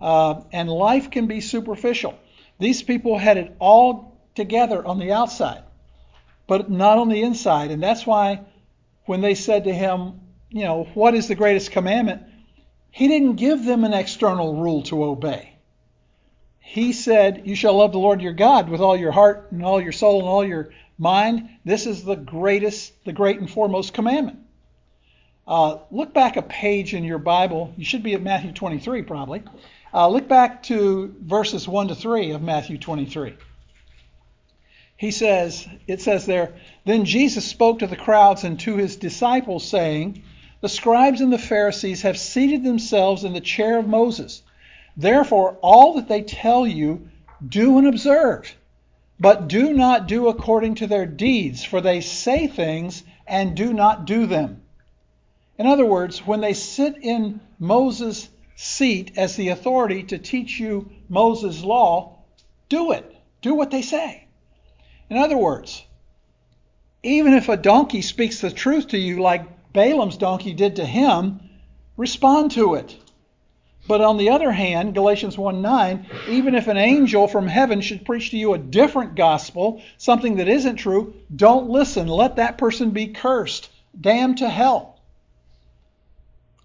Uh, 0.00 0.42
and 0.52 0.68
life 0.68 1.10
can 1.10 1.26
be 1.26 1.40
superficial. 1.40 2.18
These 2.58 2.82
people 2.82 3.18
had 3.18 3.36
it 3.36 3.54
all 3.58 4.20
together 4.34 4.84
on 4.84 4.98
the 4.98 5.12
outside, 5.12 5.62
but 6.46 6.70
not 6.70 6.98
on 6.98 7.08
the 7.08 7.22
inside. 7.22 7.70
And 7.70 7.82
that's 7.82 8.06
why 8.06 8.42
when 9.06 9.20
they 9.20 9.34
said 9.34 9.64
to 9.64 9.72
him, 9.72 10.20
you 10.50 10.64
know, 10.64 10.84
what 10.94 11.14
is 11.14 11.28
the 11.28 11.34
greatest 11.34 11.72
commandment? 11.72 12.22
He 12.90 13.08
didn't 13.08 13.36
give 13.36 13.64
them 13.64 13.84
an 13.84 13.94
external 13.94 14.54
rule 14.54 14.82
to 14.84 15.04
obey. 15.04 15.54
He 16.60 16.92
said, 16.92 17.42
You 17.46 17.54
shall 17.54 17.74
love 17.74 17.92
the 17.92 17.98
Lord 17.98 18.20
your 18.20 18.32
God 18.32 18.68
with 18.68 18.80
all 18.80 18.96
your 18.96 19.12
heart 19.12 19.48
and 19.52 19.64
all 19.64 19.80
your 19.80 19.92
soul 19.92 20.20
and 20.20 20.28
all 20.28 20.44
your 20.44 20.70
mind. 20.98 21.48
This 21.64 21.86
is 21.86 22.04
the 22.04 22.16
greatest, 22.16 23.04
the 23.04 23.12
great 23.12 23.38
and 23.38 23.50
foremost 23.50 23.94
commandment. 23.94 24.40
Uh, 25.46 25.78
look 25.90 26.12
back 26.12 26.36
a 26.36 26.42
page 26.42 26.92
in 26.92 27.04
your 27.04 27.18
Bible. 27.18 27.72
You 27.78 27.84
should 27.86 28.02
be 28.02 28.12
at 28.12 28.22
Matthew 28.22 28.52
23 28.52 29.02
probably. 29.02 29.42
Uh, 29.92 30.08
look 30.08 30.28
back 30.28 30.62
to 30.64 31.14
verses 31.20 31.66
1 31.66 31.88
to 31.88 31.94
3 31.94 32.32
of 32.32 32.42
Matthew 32.42 32.78
23. 32.78 33.34
He 34.96 35.10
says, 35.10 35.66
it 35.86 36.02
says 36.02 36.26
there, 36.26 36.54
Then 36.84 37.04
Jesus 37.04 37.46
spoke 37.46 37.78
to 37.78 37.86
the 37.86 37.96
crowds 37.96 38.44
and 38.44 38.58
to 38.60 38.76
his 38.76 38.96
disciples, 38.96 39.66
saying, 39.66 40.22
The 40.60 40.68
scribes 40.68 41.20
and 41.20 41.32
the 41.32 41.38
Pharisees 41.38 42.02
have 42.02 42.18
seated 42.18 42.64
themselves 42.64 43.24
in 43.24 43.32
the 43.32 43.40
chair 43.40 43.78
of 43.78 43.86
Moses. 43.86 44.42
Therefore, 44.96 45.56
all 45.62 45.94
that 45.94 46.08
they 46.08 46.22
tell 46.22 46.66
you, 46.66 47.08
do 47.46 47.78
and 47.78 47.86
observe. 47.86 48.54
But 49.20 49.48
do 49.48 49.72
not 49.72 50.08
do 50.08 50.28
according 50.28 50.76
to 50.76 50.86
their 50.86 51.06
deeds, 51.06 51.64
for 51.64 51.80
they 51.80 52.00
say 52.00 52.46
things 52.46 53.04
and 53.26 53.56
do 53.56 53.72
not 53.72 54.04
do 54.04 54.26
them. 54.26 54.62
In 55.58 55.66
other 55.66 55.86
words, 55.86 56.26
when 56.26 56.40
they 56.40 56.54
sit 56.54 56.96
in 57.02 57.40
Moses' 57.58 58.28
seat 58.60 59.12
as 59.16 59.36
the 59.36 59.50
authority 59.50 60.02
to 60.02 60.18
teach 60.18 60.58
you 60.58 60.90
Moses' 61.08 61.62
law, 61.62 62.18
do 62.68 62.90
it. 62.90 63.16
Do 63.40 63.54
what 63.54 63.70
they 63.70 63.82
say. 63.82 64.26
In 65.08 65.16
other 65.16 65.36
words, 65.36 65.84
even 67.04 67.34
if 67.34 67.48
a 67.48 67.56
donkey 67.56 68.02
speaks 68.02 68.40
the 68.40 68.50
truth 68.50 68.88
to 68.88 68.98
you 68.98 69.22
like 69.22 69.72
Balaam's 69.72 70.16
donkey 70.16 70.54
did 70.54 70.74
to 70.76 70.84
him, 70.84 71.38
respond 71.96 72.50
to 72.50 72.74
it. 72.74 72.96
But 73.86 74.00
on 74.00 74.16
the 74.16 74.30
other 74.30 74.50
hand, 74.50 74.92
Galatians 74.92 75.38
1 75.38 75.62
9, 75.62 76.06
even 76.28 76.56
if 76.56 76.66
an 76.66 76.76
angel 76.76 77.28
from 77.28 77.46
heaven 77.46 77.80
should 77.80 78.04
preach 78.04 78.30
to 78.30 78.36
you 78.36 78.54
a 78.54 78.58
different 78.58 79.14
gospel, 79.14 79.80
something 79.98 80.34
that 80.36 80.48
isn't 80.48 80.76
true, 80.76 81.14
don't 81.34 81.70
listen. 81.70 82.08
Let 82.08 82.36
that 82.36 82.58
person 82.58 82.90
be 82.90 83.06
cursed, 83.06 83.70
damned 83.98 84.38
to 84.38 84.48
hell. 84.48 84.97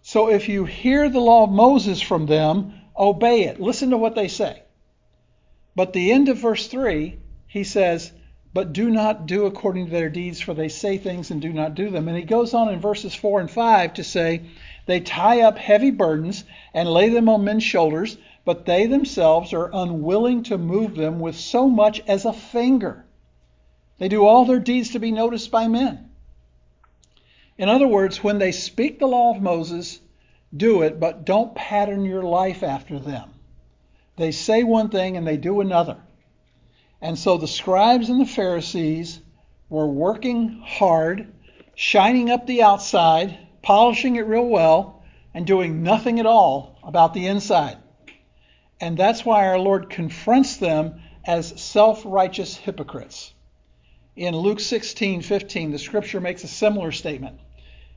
So 0.05 0.29
if 0.29 0.49
you 0.49 0.65
hear 0.65 1.07
the 1.07 1.21
law 1.21 1.45
of 1.45 1.49
Moses 1.49 2.01
from 2.01 2.25
them, 2.25 2.73
obey 2.97 3.45
it. 3.45 3.61
Listen 3.61 3.91
to 3.91 3.97
what 3.97 4.15
they 4.15 4.27
say. 4.27 4.61
But 5.77 5.93
the 5.93 6.11
end 6.11 6.27
of 6.27 6.37
verse 6.37 6.67
3, 6.67 7.17
he 7.47 7.63
says, 7.63 8.11
But 8.53 8.73
do 8.73 8.89
not 8.89 9.27
do 9.27 9.45
according 9.45 9.85
to 9.85 9.91
their 9.91 10.09
deeds, 10.09 10.41
for 10.41 10.53
they 10.53 10.67
say 10.67 10.97
things 10.97 11.31
and 11.31 11.41
do 11.41 11.53
not 11.53 11.73
do 11.73 11.89
them. 11.89 12.09
And 12.09 12.17
he 12.17 12.23
goes 12.23 12.53
on 12.53 12.67
in 12.67 12.81
verses 12.81 13.15
4 13.15 13.39
and 13.39 13.49
5 13.49 13.93
to 13.93 14.03
say, 14.03 14.41
They 14.87 14.99
tie 14.99 15.39
up 15.39 15.57
heavy 15.57 15.89
burdens 15.89 16.43
and 16.73 16.89
lay 16.89 17.07
them 17.07 17.29
on 17.29 17.45
men's 17.45 17.63
shoulders, 17.63 18.17
but 18.43 18.65
they 18.65 18.87
themselves 18.87 19.53
are 19.53 19.71
unwilling 19.73 20.43
to 20.43 20.57
move 20.57 20.95
them 20.95 21.21
with 21.21 21.37
so 21.37 21.69
much 21.69 22.01
as 22.09 22.25
a 22.25 22.33
finger. 22.33 23.05
They 23.99 24.09
do 24.09 24.25
all 24.25 24.43
their 24.43 24.59
deeds 24.59 24.89
to 24.91 24.99
be 24.99 25.11
noticed 25.11 25.49
by 25.49 25.69
men. 25.69 26.09
In 27.57 27.69
other 27.69 27.87
words, 27.87 28.23
when 28.23 28.39
they 28.39 28.51
speak 28.51 28.99
the 28.99 29.07
law 29.07 29.35
of 29.35 29.41
Moses, 29.41 29.99
do 30.55 30.81
it, 30.81 30.99
but 30.99 31.25
don't 31.25 31.53
pattern 31.53 32.05
your 32.05 32.23
life 32.23 32.63
after 32.63 32.99
them. 32.99 33.29
They 34.15 34.31
say 34.31 34.63
one 34.63 34.89
thing 34.89 35.17
and 35.17 35.25
they 35.25 35.37
do 35.37 35.61
another. 35.61 35.97
And 37.01 37.17
so 37.17 37.37
the 37.37 37.47
scribes 37.47 38.09
and 38.09 38.19
the 38.19 38.25
Pharisees 38.25 39.19
were 39.69 39.87
working 39.87 40.61
hard, 40.65 41.33
shining 41.75 42.29
up 42.29 42.47
the 42.47 42.63
outside, 42.63 43.37
polishing 43.61 44.15
it 44.15 44.27
real 44.27 44.45
well, 44.45 45.03
and 45.33 45.45
doing 45.45 45.83
nothing 45.83 46.19
at 46.19 46.25
all 46.25 46.79
about 46.83 47.13
the 47.13 47.27
inside. 47.27 47.77
And 48.79 48.97
that's 48.97 49.25
why 49.25 49.47
our 49.47 49.59
Lord 49.59 49.89
confronts 49.89 50.57
them 50.57 51.01
as 51.25 51.61
self 51.61 52.03
righteous 52.05 52.55
hypocrites. 52.55 53.33
In 54.15 54.35
Luke 54.35 54.59
16:15, 54.59 55.71
the 55.71 55.79
scripture 55.79 56.19
makes 56.19 56.43
a 56.43 56.47
similar 56.47 56.91
statement. 56.91 57.39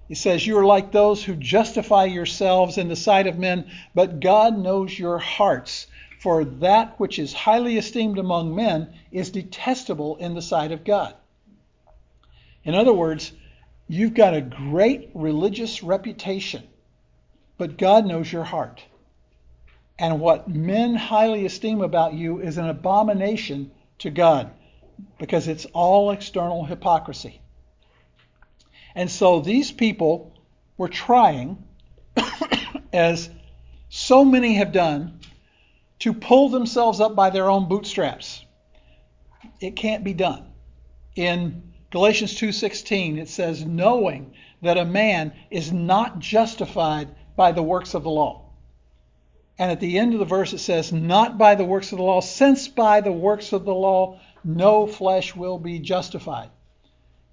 He 0.08 0.14
says, 0.14 0.46
You 0.46 0.56
are 0.58 0.64
like 0.64 0.92
those 0.92 1.25
who 1.25 1.34
justify 1.34 2.04
yourselves 2.04 2.78
in 2.78 2.88
the 2.88 2.96
sight 2.96 3.26
of 3.26 3.38
men, 3.38 3.70
but 3.94 4.20
God 4.20 4.56
knows 4.56 4.98
your 4.98 5.18
hearts. 5.18 5.86
For 6.18 6.44
that 6.44 6.98
which 6.98 7.18
is 7.18 7.32
highly 7.32 7.76
esteemed 7.76 8.18
among 8.18 8.54
men 8.54 8.94
is 9.12 9.30
detestable 9.30 10.16
in 10.16 10.34
the 10.34 10.42
sight 10.42 10.72
of 10.72 10.84
God. 10.84 11.14
In 12.64 12.75
other 12.75 12.92
words, 12.92 13.32
you've 13.86 14.14
got 14.14 14.34
a 14.34 14.40
great 14.40 15.10
religious 15.14 15.82
reputation, 15.82 16.64
but 17.58 17.78
God 17.78 18.06
knows 18.06 18.32
your 18.32 18.44
heart. 18.44 18.82
And 19.98 20.20
what 20.20 20.48
men 20.48 20.94
highly 20.94 21.46
esteem 21.46 21.80
about 21.80 22.14
you 22.14 22.40
is 22.40 22.58
an 22.58 22.68
abomination 22.68 23.70
to 23.98 24.10
God 24.10 24.50
because 25.18 25.48
it's 25.48 25.66
all 25.66 26.10
external 26.10 26.64
hypocrisy. 26.64 27.40
And 28.96 29.10
so 29.10 29.40
these 29.40 29.70
people 29.70 30.32
were 30.78 30.88
trying, 30.88 31.62
as 32.94 33.28
so 33.90 34.24
many 34.24 34.54
have 34.54 34.72
done, 34.72 35.20
to 35.98 36.14
pull 36.14 36.48
themselves 36.48 36.98
up 36.98 37.14
by 37.14 37.28
their 37.28 37.50
own 37.50 37.68
bootstraps. 37.68 38.42
It 39.60 39.76
can't 39.76 40.02
be 40.02 40.14
done. 40.14 40.46
In 41.14 41.74
Galatians 41.90 42.34
2:16 42.38 43.18
it 43.18 43.28
says 43.28 43.66
knowing 43.66 44.32
that 44.62 44.78
a 44.78 44.84
man 44.86 45.34
is 45.50 45.70
not 45.70 46.18
justified 46.18 47.08
by 47.36 47.52
the 47.52 47.62
works 47.62 47.92
of 47.92 48.02
the 48.02 48.10
law. 48.10 48.44
And 49.58 49.70
at 49.70 49.80
the 49.80 49.98
end 49.98 50.14
of 50.14 50.20
the 50.20 50.24
verse 50.24 50.54
it 50.54 50.58
says 50.58 50.90
not 50.90 51.36
by 51.36 51.54
the 51.54 51.64
works 51.64 51.92
of 51.92 51.98
the 51.98 52.04
law 52.04 52.22
since 52.22 52.66
by 52.66 53.02
the 53.02 53.12
works 53.12 53.52
of 53.52 53.66
the 53.66 53.74
law 53.74 54.18
no 54.42 54.86
flesh 54.86 55.36
will 55.36 55.58
be 55.58 55.80
justified. 55.80 56.48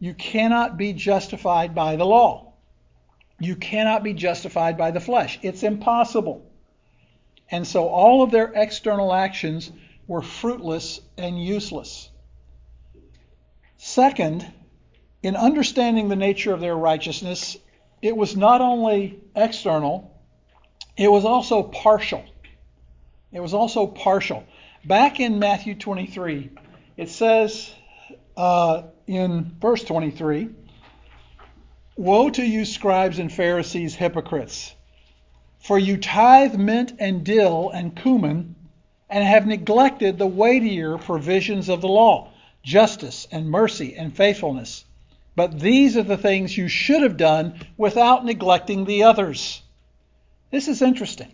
You 0.03 0.13
cannot 0.13 0.75
be 0.75 0.91
justified 0.91 1.73
by 1.73 1.95
the 1.95 2.05
law. 2.05 2.51
You 3.39 3.55
cannot 3.55 4.03
be 4.03 4.13
justified 4.13 4.77
by 4.77 4.91
the 4.91 4.99
flesh. 4.99 5.39
It's 5.41 5.63
impossible. 5.63 6.45
And 7.49 7.65
so 7.65 7.87
all 7.87 8.21
of 8.21 8.29
their 8.29 8.51
external 8.53 9.13
actions 9.13 9.71
were 10.05 10.21
fruitless 10.21 10.99
and 11.17 11.41
useless. 11.41 12.09
Second, 13.77 14.45
in 15.21 15.37
understanding 15.37 16.09
the 16.09 16.17
nature 16.17 16.53
of 16.53 16.59
their 16.59 16.75
righteousness, 16.75 17.55
it 18.01 18.17
was 18.17 18.35
not 18.35 18.59
only 18.59 19.21
external, 19.37 20.19
it 20.97 21.09
was 21.09 21.23
also 21.23 21.63
partial. 21.63 22.25
It 23.31 23.39
was 23.39 23.53
also 23.53 23.87
partial. 23.87 24.43
Back 24.83 25.21
in 25.21 25.39
Matthew 25.39 25.75
23, 25.75 26.49
it 26.97 27.09
says 27.09 27.73
uh, 28.37 28.83
in 29.07 29.55
verse 29.59 29.83
23 29.83 30.49
Woe 31.95 32.29
to 32.31 32.43
you, 32.43 32.65
scribes 32.65 33.19
and 33.19 33.31
Pharisees, 33.31 33.95
hypocrites! 33.95 34.73
For 35.59 35.77
you 35.77 35.97
tithe 35.97 36.55
mint 36.55 36.93
and 36.99 37.23
dill 37.23 37.69
and 37.69 37.95
cumin, 37.95 38.55
and 39.09 39.23
have 39.23 39.45
neglected 39.45 40.17
the 40.17 40.27
weightier 40.27 40.97
provisions 40.97 41.69
of 41.69 41.81
the 41.81 41.87
law 41.87 42.31
justice 42.63 43.27
and 43.31 43.49
mercy 43.49 43.95
and 43.95 44.15
faithfulness. 44.15 44.85
But 45.35 45.59
these 45.59 45.97
are 45.97 46.03
the 46.03 46.17
things 46.17 46.57
you 46.57 46.67
should 46.67 47.01
have 47.01 47.17
done 47.17 47.59
without 47.77 48.25
neglecting 48.25 48.85
the 48.85 49.03
others. 49.03 49.61
This 50.51 50.67
is 50.67 50.81
interesting. 50.81 51.33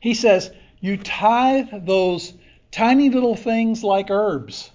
He 0.00 0.14
says, 0.14 0.50
You 0.80 0.96
tithe 0.96 1.68
those 1.86 2.32
tiny 2.70 3.10
little 3.10 3.36
things 3.36 3.82
like 3.82 4.10
herbs. 4.10 4.70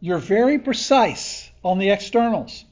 You're 0.00 0.18
very 0.18 0.58
precise 0.58 1.50
on 1.64 1.78
the 1.78 1.90
externals, 1.90 2.64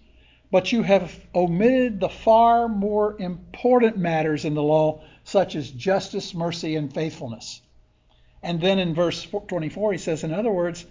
but 0.50 0.70
you 0.70 0.82
have 0.82 1.12
omitted 1.34 1.98
the 1.98 2.08
far 2.08 2.68
more 2.68 3.20
important 3.20 3.96
matters 3.96 4.44
in 4.44 4.54
the 4.54 4.62
law, 4.62 5.02
such 5.24 5.56
as 5.56 5.70
justice, 5.70 6.34
mercy, 6.34 6.76
and 6.76 6.92
faithfulness. 6.92 7.60
And 8.42 8.60
then 8.60 8.78
in 8.78 8.94
verse 8.94 9.26
24, 9.26 9.92
he 9.92 9.98
says, 9.98 10.22
In 10.22 10.32
other 10.32 10.52
words, 10.52 10.86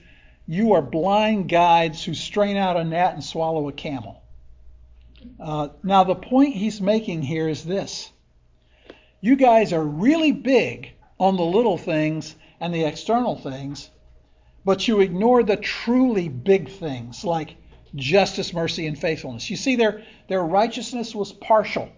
you 0.48 0.74
are 0.74 0.82
blind 0.82 1.48
guides 1.48 2.04
who 2.04 2.14
strain 2.14 2.58
out 2.58 2.78
a 2.78 2.84
gnat 2.84 3.14
and 3.14 3.24
swallow 3.24 3.70
a 3.70 3.72
camel. 3.72 4.22
Uh, 5.40 5.70
now, 5.84 6.04
the 6.04 6.16
point 6.16 6.56
he's 6.56 6.82
making 6.82 7.22
here 7.22 7.48
is 7.48 7.64
this 7.64 8.12
you 9.22 9.36
guys 9.36 9.74
are 9.74 9.84
really 9.84 10.32
big 10.32 10.92
on 11.20 11.36
the 11.36 11.44
little 11.44 11.78
things 11.78 12.36
and 12.60 12.74
the 12.74 12.84
external 12.84 13.36
things, 13.36 13.90
but 14.66 14.88
you 14.88 15.00
ignore 15.00 15.44
the 15.44 15.56
truly 15.56 16.28
big 16.28 16.70
things 16.70 17.24
like 17.24 17.56
justice, 17.94 18.54
mercy, 18.54 18.88
and 18.88 19.00
faithfulness. 19.00 19.50
You 19.50 19.56
see, 19.56 19.76
their, 19.76 20.04
their 20.28 20.44
righteousness 20.44 21.14
was 21.14 21.32
partial. 21.32 21.90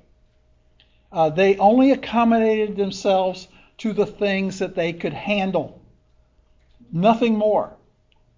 Uh, 1.11 1.29
they 1.29 1.57
only 1.57 1.91
accommodated 1.91 2.75
themselves 2.75 3.47
to 3.77 3.93
the 3.93 4.05
things 4.05 4.59
that 4.59 4.75
they 4.75 4.91
could 4.91 5.13
handle, 5.13 5.81
nothing 6.91 7.37
more. 7.37 7.75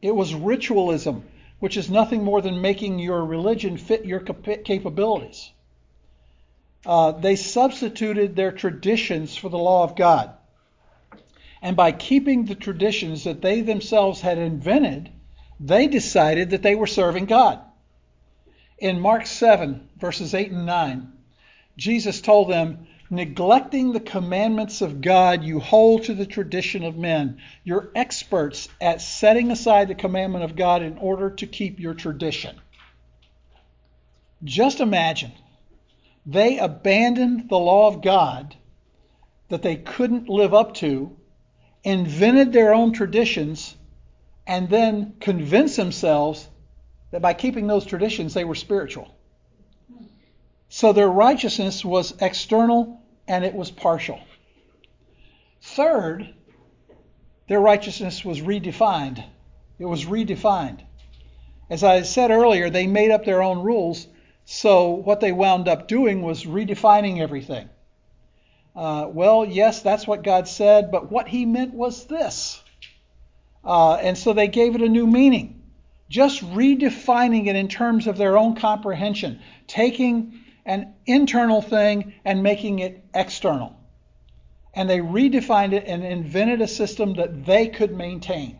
It 0.02 0.15
was 0.15 0.34
ritualism, 0.34 1.24
which 1.60 1.76
is 1.76 1.89
nothing 1.89 2.24
more 2.24 2.42
than 2.42 2.62
making 2.62 3.00
your 3.00 3.26
religion 3.26 3.78
fit 3.78 4.06
your 4.06 4.20
capabilities. 4.20 5.52
Uh, 6.86 7.12
they 7.12 7.36
substituted 7.36 8.36
their 8.36 8.52
traditions 8.52 9.36
for 9.36 9.50
the 9.50 9.58
law 9.58 9.84
of 9.84 9.96
God. 9.96 10.34
And 11.62 11.76
by 11.76 11.91
keeping 11.91 12.45
the 12.45 12.56
traditions 12.56 13.26
that 13.26 13.41
they 13.41 13.62
themselves 13.62 14.22
had 14.22 14.38
invented, 14.38 15.10
they 15.60 15.88
decided 15.88 16.52
that 16.52 16.62
they 16.62 16.76
were 16.76 16.88
serving 16.88 17.26
God. 17.26 17.60
In 18.78 19.00
Mark 19.00 19.26
7, 19.26 19.89
verses 19.98 20.34
8 20.34 20.52
and 20.52 20.65
9, 20.65 21.12
Jesus 21.76 22.22
told 22.22 22.50
them, 22.50 22.88
Neglecting 23.12 23.91
the 23.91 24.00
commandments 24.00 24.82
of 24.82 25.02
God, 25.02 25.43
you 25.43 25.60
hold 25.60 26.04
to 26.04 26.13
the 26.13 26.28
tradition 26.28 26.84
of 26.84 26.95
men. 26.95 27.39
You're 27.63 27.89
experts 27.95 28.69
at 28.80 29.02
setting 29.02 29.50
aside 29.50 29.88
the 29.88 29.95
commandment 29.95 30.43
of 30.43 30.56
God 30.56 30.84
in 30.84 30.98
order 31.00 31.32
to 31.32 31.48
keep 31.48 31.80
your 31.80 31.95
tradition. 31.95 32.56
Just 34.43 34.80
imagine 34.80 35.32
they 36.26 36.60
abandoned 36.60 37.50
the 37.50 37.58
law 37.58 37.88
of 37.88 38.04
God 38.04 38.56
that 39.50 39.63
they 39.63 39.76
couldn't 39.76 40.30
live 40.30 40.54
up 40.54 40.76
to, 40.76 41.17
invented 41.84 42.52
their 42.54 42.74
own 42.74 42.92
traditions, 42.92 43.76
and 44.46 44.70
then 44.70 45.13
convinced 45.20 45.78
themselves 45.78 46.48
that 47.12 47.22
by 47.22 47.34
keeping 47.34 47.68
those 47.68 47.86
traditions 47.86 48.34
they 48.34 48.44
were 48.44 48.56
spiritual. 48.56 49.13
So 50.70 50.94
their 50.94 51.10
righteousness 51.10 51.84
was 51.84 52.13
external 52.20 53.02
and 53.28 53.44
it 53.44 53.54
was 53.54 53.72
partial. 53.72 54.20
Third, 55.62 56.34
their 57.48 57.60
righteousness 57.60 58.24
was 58.24 58.42
redefined. 58.42 59.24
It 59.80 59.86
was 59.86 60.06
redefined. 60.06 60.82
As 61.70 61.84
I 61.84 62.02
said 62.02 62.32
earlier, 62.32 62.70
they 62.70 62.88
made 62.88 63.12
up 63.12 63.26
their 63.26 63.44
own 63.44 63.60
rules, 63.60 64.08
so 64.46 64.89
what 64.89 65.20
they 65.20 65.32
wound 65.32 65.68
up 65.68 65.88
doing 65.88 66.22
was 66.22 66.46
redefining 66.46 67.20
everything. 67.20 67.70
Uh, 68.76 69.08
well, 69.10 69.46
yes, 69.46 69.82
that's 69.82 70.08
what 70.08 70.24
God 70.24 70.48
said, 70.48 70.92
but 70.92 71.12
what 71.12 71.28
He 71.28 71.46
meant 71.46 71.74
was 71.74 72.06
this. 72.06 72.62
Uh, 73.64 73.96
and 73.96 74.18
so 74.18 74.34
they 74.34 74.48
gave 74.48 74.76
it 74.76 74.82
a 74.82 74.90
new 74.90 75.06
meaning, 75.06 75.62
just 76.10 76.42
redefining 76.54 77.48
it 77.48 77.56
in 77.56 77.68
terms 77.68 78.08
of 78.08 78.18
their 78.18 78.38
own 78.38 78.56
comprehension, 78.56 79.42
taking 79.68 80.40
an 80.66 80.94
internal 81.06 81.62
thing 81.62 82.14
and 82.24 82.44
making 82.44 82.80
it 82.80 83.04
external. 83.14 83.76
And 84.74 84.90
they 84.90 85.00
redefined 85.00 85.74
it 85.74 85.86
and 85.88 86.04
invented 86.06 86.62
a 86.62 86.68
system 86.68 87.16
that 87.16 87.46
they 87.46 87.68
could 87.68 87.96
maintain. 87.96 88.60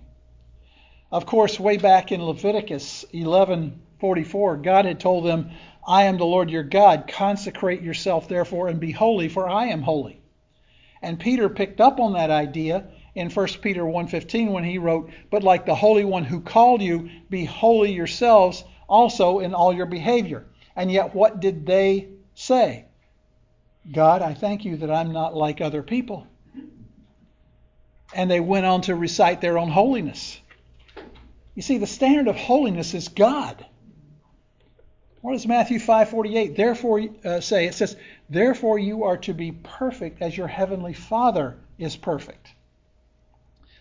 Of 1.12 1.26
course, 1.26 1.60
way 1.60 1.78
back 1.78 2.12
in 2.12 2.24
Leviticus 2.24 3.06
11:44, 3.14 4.58
God 4.58 4.86
had 4.86 5.00
told 5.00 5.26
them, 5.26 5.52
"I 5.88 6.04
am 6.04 6.18
the 6.18 6.26
Lord 6.26 6.50
your 6.50 6.64
God. 6.64 7.08
Consecrate 7.08 7.82
yourself 7.82 8.28
therefore 8.28 8.68
and 8.68 8.80
be 8.80 8.92
holy, 8.92 9.28
for 9.28 9.50
I 9.50 9.68
am 9.68 9.82
holy." 9.82 10.22
And 11.02 11.20
Peter 11.20 11.50
picked 11.50 11.80
up 11.80 12.00
on 12.00 12.14
that 12.14 12.30
idea 12.30 12.86
in 13.16 13.30
1 13.30 13.62
Peter 13.62 13.86
1:15 13.86 14.52
when 14.52 14.64
he 14.64 14.78
wrote, 14.78 15.10
"But 15.30 15.44
like 15.44 15.66
the 15.66 15.76
Holy 15.76 16.06
One 16.06 16.26
who 16.26 16.42
called 16.42 16.82
you, 16.82 17.10
be 17.30 17.46
holy 17.46 17.92
yourselves 17.92 18.64
also 18.88 19.40
in 19.40 19.54
all 19.54 19.74
your 19.74 19.86
behavior." 19.86 20.46
And 20.76 20.92
yet, 20.92 21.16
what 21.16 21.40
did 21.40 21.66
they 21.66 22.08
say? 22.36 22.86
God, 23.92 24.22
I 24.22 24.34
thank 24.34 24.66
you 24.66 24.78
that 24.78 24.92
I'm 24.92 25.12
not 25.12 25.36
like 25.36 25.62
other 25.62 25.84
people. 25.84 26.28
And 28.14 28.30
they 28.30 28.40
went 28.40 28.66
on 28.66 28.82
to 28.82 28.96
recite 28.96 29.42
their 29.42 29.58
own 29.58 29.70
holiness. 29.70 30.40
You 31.56 31.62
see, 31.62 31.78
the 31.78 31.88
standard 31.88 32.28
of 32.28 32.36
holiness 32.36 32.94
is 32.94 33.08
God. 33.08 33.66
What 35.22 35.34
does 35.34 35.48
Matthew 35.48 35.80
5:48 35.80 36.56
therefore 36.56 37.02
uh, 37.26 37.42
say? 37.42 37.66
It 37.66 37.74
says, 37.74 37.96
"Therefore 38.30 38.80
you 38.80 39.04
are 39.04 39.18
to 39.18 39.34
be 39.34 39.52
perfect 39.52 40.22
as 40.22 40.38
your 40.38 40.48
heavenly 40.48 40.94
Father 40.94 41.58
is 41.78 41.96
perfect." 41.96 42.48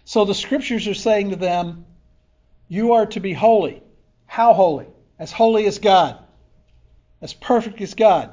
So 0.05 0.25
the 0.25 0.35
scriptures 0.35 0.89
are 0.89 0.95
saying 0.95 1.31
to 1.31 1.37
them, 1.37 1.85
you 2.69 2.93
are 2.93 3.07
to 3.07 3.21
be 3.21 3.33
holy. 3.33 3.83
How 4.27 4.53
holy? 4.53 4.87
As 5.19 5.33
holy 5.33 5.67
as 5.67 5.79
God, 5.79 6.19
as 7.21 7.35
perfect 7.35 7.81
as 7.81 7.95
God. 7.95 8.31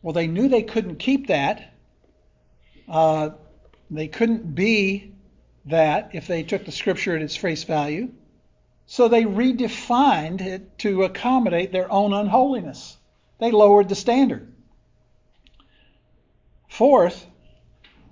Well, 0.00 0.12
they 0.12 0.26
knew 0.26 0.48
they 0.48 0.62
couldn't 0.62 0.96
keep 0.96 1.26
that. 1.26 1.74
Uh, 2.88 3.30
they 3.90 4.08
couldn't 4.08 4.54
be 4.54 5.12
that 5.66 6.10
if 6.14 6.26
they 6.26 6.42
took 6.42 6.64
the 6.64 6.72
scripture 6.72 7.16
at 7.16 7.22
its 7.22 7.36
face 7.36 7.64
value. 7.64 8.10
So 8.86 9.08
they 9.08 9.24
redefined 9.24 10.40
it 10.40 10.78
to 10.78 11.04
accommodate 11.04 11.72
their 11.72 11.90
own 11.90 12.12
unholiness. 12.12 12.96
They 13.38 13.50
lowered 13.50 13.88
the 13.88 13.94
standard. 13.94 14.52
Fourth, 16.68 17.26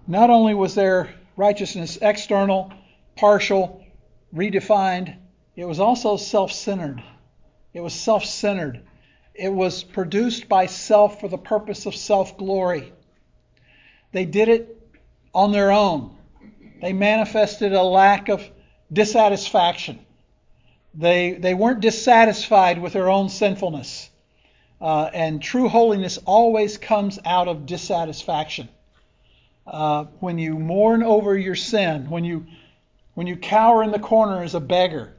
not 0.07 0.31
only 0.31 0.55
was 0.55 0.75
their 0.75 1.15
righteousness 1.37 1.99
external, 2.01 2.73
partial, 3.17 3.85
redefined, 4.35 5.17
it 5.57 5.65
was 5.65 5.81
also 5.81 6.17
self 6.17 6.53
centered. 6.53 7.03
It 7.75 7.81
was 7.81 7.93
self 7.93 8.25
centered. 8.25 8.83
It 9.35 9.53
was 9.53 9.83
produced 9.83 10.49
by 10.49 10.67
self 10.67 11.21
for 11.21 11.29
the 11.29 11.39
purpose 11.39 11.87
of 11.87 11.95
self 11.95 12.37
glory. 12.37 12.93
They 14.13 14.25
did 14.25 14.49
it 14.49 14.91
on 15.35 15.53
their 15.53 15.71
own. 15.71 16.17
They 16.81 16.93
manifested 16.93 17.73
a 17.73 17.83
lack 17.83 18.29
of 18.29 18.49
dissatisfaction. 18.93 20.05
They, 20.95 21.33
they 21.33 21.55
weren't 21.55 21.81
dissatisfied 21.81 22.81
with 22.81 22.93
their 22.93 23.09
own 23.09 23.29
sinfulness. 23.29 24.11
Uh, 24.81 25.09
and 25.15 25.41
true 25.41 25.69
holiness 25.69 26.19
always 26.25 26.77
comes 26.77 27.19
out 27.25 27.49
of 27.49 27.67
dissatisfaction. 27.67 28.69
Uh, 29.67 30.05
when 30.19 30.39
you 30.39 30.59
mourn 30.59 31.03
over 31.03 31.37
your 31.39 31.55
sin, 31.55 32.11
when 32.11 32.25
you, 32.25 32.47
when 33.15 33.27
you 33.27 33.37
cower 33.37 33.83
in 33.83 33.93
the 33.93 33.99
corner 33.99 34.43
as 34.43 34.55
a 34.55 34.61
beggar, 34.61 35.15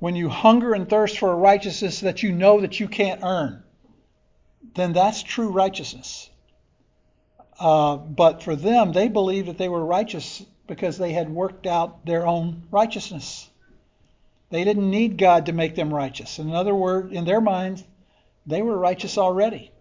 when 0.00 0.14
you 0.14 0.28
hunger 0.28 0.74
and 0.74 0.88
thirst 0.88 1.18
for 1.18 1.32
a 1.32 1.36
righteousness 1.36 2.00
that 2.00 2.22
you 2.22 2.30
know 2.30 2.60
that 2.60 2.78
you 2.78 2.88
can't 2.88 3.22
earn, 3.24 3.62
then 4.74 4.92
that's 4.92 5.22
true 5.22 5.48
righteousness. 5.48 6.28
Uh, 7.58 7.96
but 7.96 8.42
for 8.42 8.54
them, 8.54 8.92
they 8.92 9.08
believed 9.08 9.48
that 9.48 9.58
they 9.58 9.68
were 9.68 9.84
righteous 9.84 10.44
because 10.66 10.98
they 10.98 11.12
had 11.12 11.30
worked 11.30 11.66
out 11.66 12.04
their 12.04 12.26
own 12.26 12.64
righteousness. 12.70 13.48
They 14.54 14.62
didn't 14.62 14.88
need 14.88 15.18
God 15.18 15.46
to 15.46 15.52
make 15.52 15.74
them 15.74 15.92
righteous. 15.92 16.38
In 16.38 16.54
other 16.54 16.76
words, 16.76 17.12
in 17.12 17.24
their 17.24 17.40
minds, 17.40 17.82
they 18.46 18.62
were 18.62 18.78
righteous 18.78 19.18
already. 19.18 19.72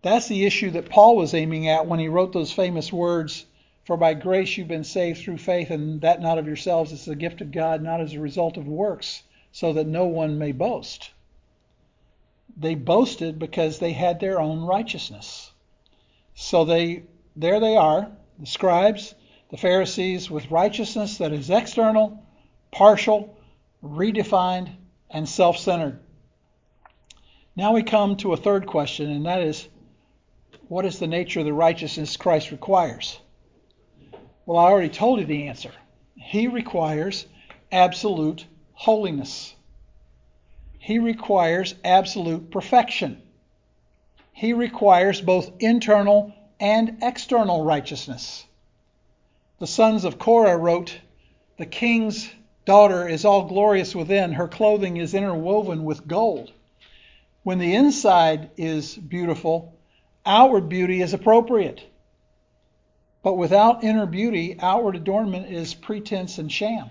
That's 0.00 0.28
the 0.28 0.46
issue 0.46 0.70
that 0.70 0.88
Paul 0.88 1.14
was 1.14 1.34
aiming 1.34 1.68
at 1.68 1.86
when 1.86 2.00
he 2.00 2.08
wrote 2.08 2.32
those 2.32 2.52
famous 2.52 2.90
words 2.90 3.44
For 3.84 3.98
by 3.98 4.14
grace 4.14 4.56
you've 4.56 4.68
been 4.68 4.82
saved 4.82 5.20
through 5.20 5.36
faith, 5.36 5.70
and 5.70 6.00
that 6.00 6.22
not 6.22 6.38
of 6.38 6.46
yourselves, 6.46 6.90
it's 6.90 7.04
the 7.04 7.14
gift 7.14 7.42
of 7.42 7.52
God, 7.52 7.82
not 7.82 8.00
as 8.00 8.14
a 8.14 8.18
result 8.18 8.56
of 8.56 8.66
works, 8.66 9.22
so 9.52 9.74
that 9.74 9.86
no 9.86 10.06
one 10.06 10.38
may 10.38 10.52
boast. 10.52 11.10
They 12.56 12.74
boasted 12.74 13.38
because 13.38 13.78
they 13.78 13.92
had 13.92 14.20
their 14.20 14.40
own 14.40 14.62
righteousness. 14.62 15.52
So 16.34 16.64
they 16.64 17.02
there 17.36 17.60
they 17.60 17.76
are, 17.76 18.10
the 18.38 18.46
scribes, 18.46 19.14
the 19.50 19.58
Pharisees, 19.58 20.30
with 20.30 20.50
righteousness 20.50 21.18
that 21.18 21.34
is 21.34 21.50
external, 21.50 22.23
partial, 22.74 23.38
redefined, 23.84 24.68
and 25.08 25.28
self 25.28 25.56
centered. 25.56 26.00
Now 27.54 27.72
we 27.72 27.84
come 27.84 28.16
to 28.16 28.32
a 28.32 28.36
third 28.36 28.66
question, 28.66 29.10
and 29.12 29.26
that 29.26 29.42
is 29.42 29.68
what 30.66 30.84
is 30.84 30.98
the 30.98 31.06
nature 31.06 31.38
of 31.38 31.46
the 31.46 31.52
righteousness 31.52 32.16
Christ 32.16 32.50
requires? 32.50 33.20
Well, 34.44 34.58
I 34.58 34.64
already 34.64 34.88
told 34.88 35.20
you 35.20 35.26
the 35.26 35.46
answer. 35.46 35.70
He 36.16 36.48
requires 36.48 37.26
absolute 37.70 38.44
holiness. 38.72 39.54
He 40.78 40.98
requires 40.98 41.76
absolute 41.84 42.50
perfection. 42.50 43.22
He 44.32 44.52
requires 44.52 45.20
both 45.20 45.52
internal 45.60 46.34
and 46.58 46.98
external 47.02 47.64
righteousness. 47.64 48.44
The 49.60 49.68
sons 49.68 50.04
of 50.04 50.18
Korah 50.18 50.56
wrote, 50.56 50.98
The 51.56 51.66
king's 51.66 52.28
daughter 52.64 53.08
is 53.08 53.24
all 53.24 53.44
glorious 53.44 53.94
within, 53.94 54.32
her 54.32 54.48
clothing 54.48 54.96
is 54.96 55.14
interwoven 55.14 55.84
with 55.84 56.06
gold. 56.06 56.52
When 57.42 57.58
the 57.58 57.74
inside 57.74 58.50
is 58.56 58.96
beautiful, 58.96 59.74
outward 60.24 60.68
beauty 60.68 61.02
is 61.02 61.12
appropriate. 61.12 61.82
But 63.22 63.34
without 63.34 63.84
inner 63.84 64.06
beauty, 64.06 64.56
outward 64.58 64.96
adornment 64.96 65.50
is 65.50 65.74
pretense 65.74 66.38
and 66.38 66.50
sham. 66.50 66.90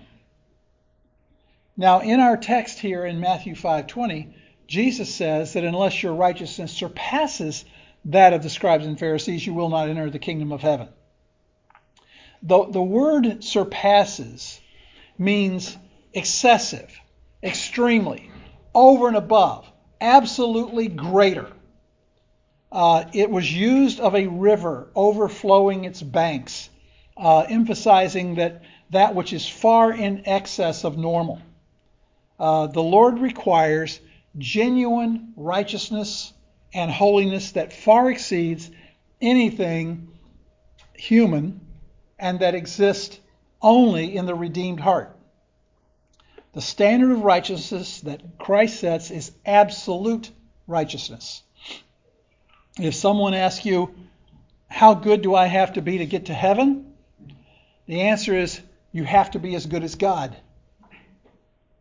Now, 1.76 2.00
in 2.00 2.20
our 2.20 2.36
text 2.36 2.78
here 2.78 3.04
in 3.04 3.20
Matthew 3.20 3.54
5:20, 3.54 4.32
Jesus 4.66 5.12
says 5.12 5.52
that 5.52 5.64
unless 5.64 6.02
your 6.02 6.14
righteousness 6.14 6.72
surpasses 6.72 7.64
that 8.04 8.32
of 8.32 8.42
the 8.42 8.50
scribes 8.50 8.86
and 8.86 8.98
Pharisees, 8.98 9.46
you 9.46 9.54
will 9.54 9.68
not 9.68 9.88
enter 9.88 10.08
the 10.08 10.18
kingdom 10.18 10.52
of 10.52 10.62
heaven. 10.62 10.88
The, 12.42 12.64
the 12.66 12.82
word 12.82 13.42
surpasses 13.42 14.60
means 15.18 15.76
excessive, 16.12 16.90
extremely, 17.42 18.30
over 18.74 19.08
and 19.08 19.16
above, 19.16 19.70
absolutely 20.00 20.88
greater. 20.88 21.50
Uh, 22.70 23.04
it 23.12 23.30
was 23.30 23.50
used 23.52 24.00
of 24.00 24.14
a 24.14 24.26
river 24.26 24.90
overflowing 24.94 25.84
its 25.84 26.02
banks, 26.02 26.68
uh, 27.16 27.40
emphasizing 27.40 28.34
that 28.36 28.62
that 28.90 29.14
which 29.14 29.32
is 29.32 29.48
far 29.48 29.92
in 29.92 30.26
excess 30.26 30.84
of 30.84 30.98
normal. 30.98 31.40
Uh, 32.38 32.66
the 32.66 32.82
Lord 32.82 33.18
requires 33.18 34.00
genuine 34.38 35.32
righteousness 35.36 36.32
and 36.72 36.90
holiness 36.90 37.52
that 37.52 37.72
far 37.72 38.10
exceeds 38.10 38.70
anything 39.20 40.08
human 40.94 41.60
and 42.18 42.40
that 42.40 42.54
exists 42.54 43.18
only 43.64 44.14
in 44.14 44.26
the 44.26 44.34
redeemed 44.34 44.78
heart. 44.78 45.16
The 46.52 46.60
standard 46.60 47.10
of 47.10 47.24
righteousness 47.24 48.02
that 48.02 48.38
Christ 48.38 48.78
sets 48.78 49.10
is 49.10 49.32
absolute 49.44 50.30
righteousness. 50.68 51.42
If 52.78 52.94
someone 52.94 53.34
asks 53.34 53.64
you, 53.64 53.92
How 54.68 54.94
good 54.94 55.22
do 55.22 55.34
I 55.34 55.46
have 55.46 55.72
to 55.72 55.82
be 55.82 55.98
to 55.98 56.06
get 56.06 56.26
to 56.26 56.34
heaven? 56.34 56.92
The 57.86 58.02
answer 58.02 58.36
is, 58.36 58.60
You 58.92 59.04
have 59.04 59.32
to 59.32 59.40
be 59.40 59.56
as 59.56 59.66
good 59.66 59.82
as 59.82 59.96
God. 59.96 60.36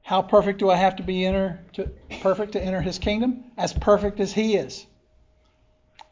How 0.01 0.21
perfect 0.21 0.59
do 0.59 0.69
I 0.69 0.75
have 0.75 0.97
to 0.97 1.03
be 1.03 1.25
enter 1.25 1.59
to, 1.73 1.89
perfect 2.21 2.53
to 2.53 2.63
enter 2.63 2.81
his 2.81 2.97
kingdom? 2.97 3.43
As 3.57 3.73
perfect 3.73 4.19
as 4.19 4.33
he 4.33 4.55
is. 4.55 4.85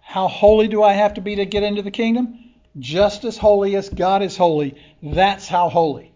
How 0.01 0.27
holy 0.27 0.67
do 0.67 0.83
I 0.83 0.93
have 0.93 1.15
to 1.15 1.21
be 1.21 1.37
to 1.37 1.45
get 1.45 1.63
into 1.63 1.81
the 1.81 1.91
kingdom? 1.91 2.40
Just 2.79 3.25
as 3.25 3.37
holy 3.37 3.75
as 3.75 3.89
God 3.89 4.21
is 4.21 4.37
holy. 4.37 4.75
That's 5.03 5.47
how 5.47 5.69
holy. 5.69 6.13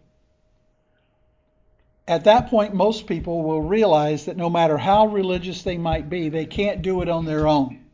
At 2.07 2.25
that 2.25 2.49
point, 2.49 2.73
most 2.73 3.07
people 3.07 3.43
will 3.43 3.61
realize 3.61 4.25
that 4.25 4.37
no 4.37 4.49
matter 4.49 4.77
how 4.77 5.07
religious 5.07 5.63
they 5.63 5.77
might 5.77 6.09
be, 6.09 6.29
they 6.29 6.45
can't 6.45 6.81
do 6.81 7.01
it 7.01 7.09
on 7.09 7.25
their 7.25 7.47
own. 7.47 7.85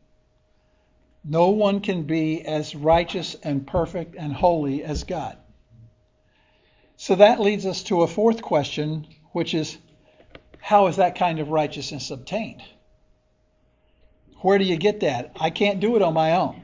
No 1.24 1.50
one 1.50 1.80
can 1.80 2.02
be 2.02 2.42
as 2.42 2.74
righteous 2.74 3.34
and 3.42 3.66
perfect 3.66 4.16
and 4.16 4.32
holy 4.32 4.84
as 4.84 5.04
God. 5.04 5.38
So 6.96 7.14
that 7.14 7.40
leads 7.40 7.64
us 7.64 7.82
to 7.84 8.02
a 8.02 8.08
fourth 8.08 8.42
question 8.42 9.06
which 9.32 9.54
is 9.54 9.78
how 10.58 10.86
is 10.86 10.96
that 10.96 11.16
kind 11.16 11.40
of 11.40 11.48
righteousness 11.48 12.10
obtained? 12.10 12.62
Where 14.40 14.58
do 14.58 14.64
you 14.64 14.76
get 14.76 15.00
that? 15.00 15.32
I 15.40 15.50
can't 15.50 15.80
do 15.80 15.96
it 15.96 16.02
on 16.02 16.14
my 16.14 16.36
own. 16.36 16.61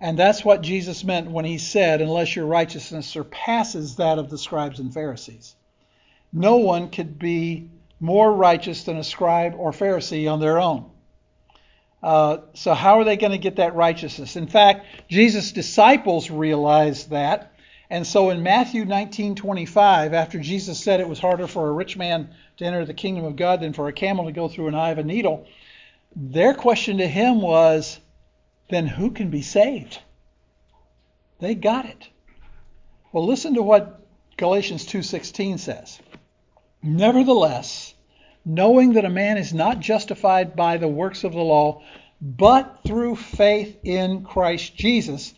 And 0.00 0.18
that's 0.18 0.44
what 0.44 0.62
Jesus 0.62 1.02
meant 1.02 1.30
when 1.30 1.44
he 1.44 1.58
said, 1.58 2.00
unless 2.00 2.36
your 2.36 2.46
righteousness 2.46 3.06
surpasses 3.06 3.96
that 3.96 4.18
of 4.18 4.30
the 4.30 4.38
scribes 4.38 4.78
and 4.78 4.94
Pharisees. 4.94 5.56
No 6.32 6.56
one 6.56 6.90
could 6.90 7.18
be 7.18 7.70
more 8.00 8.32
righteous 8.32 8.84
than 8.84 8.96
a 8.96 9.04
scribe 9.04 9.54
or 9.56 9.72
Pharisee 9.72 10.30
on 10.30 10.40
their 10.40 10.60
own. 10.60 10.90
Uh, 12.00 12.38
so, 12.54 12.74
how 12.74 13.00
are 13.00 13.04
they 13.04 13.16
going 13.16 13.32
to 13.32 13.38
get 13.38 13.56
that 13.56 13.74
righteousness? 13.74 14.36
In 14.36 14.46
fact, 14.46 14.86
Jesus' 15.08 15.50
disciples 15.50 16.30
realized 16.30 17.10
that 17.10 17.52
and 17.90 18.06
so 18.06 18.28
in 18.30 18.42
Matthew 18.42 18.84
19:25, 18.84 20.12
after 20.12 20.38
Jesus 20.38 20.78
said 20.78 21.00
it 21.00 21.08
was 21.08 21.20
harder 21.20 21.46
for 21.46 21.68
a 21.68 21.72
rich 21.72 21.96
man 21.96 22.28
to 22.58 22.64
enter 22.64 22.84
the 22.84 22.92
kingdom 22.92 23.24
of 23.24 23.36
God 23.36 23.60
than 23.60 23.72
for 23.72 23.88
a 23.88 23.92
camel 23.92 24.26
to 24.26 24.32
go 24.32 24.48
through 24.48 24.68
an 24.68 24.74
eye 24.74 24.90
of 24.90 24.98
a 24.98 25.02
needle, 25.02 25.46
their 26.14 26.52
question 26.52 26.98
to 26.98 27.08
him 27.08 27.40
was, 27.40 27.98
then 28.70 28.86
who 28.86 29.10
can 29.10 29.30
be 29.30 29.42
saved? 29.42 30.00
They 31.40 31.54
got 31.54 31.86
it. 31.86 32.08
Well, 33.12 33.26
listen 33.26 33.54
to 33.54 33.62
what 33.62 34.00
Galatians 34.36 34.84
2:16 34.86 35.58
says. 35.58 36.00
Nevertheless, 36.82 37.94
knowing 38.44 38.92
that 38.92 39.04
a 39.04 39.10
man 39.10 39.36
is 39.38 39.52
not 39.52 39.80
justified 39.80 40.54
by 40.54 40.76
the 40.76 40.88
works 40.88 41.24
of 41.24 41.32
the 41.32 41.42
law, 41.42 41.82
but 42.20 42.80
through 42.86 43.16
faith 43.16 43.78
in 43.84 44.22
Christ 44.22 44.74
Jesus, 44.76 45.34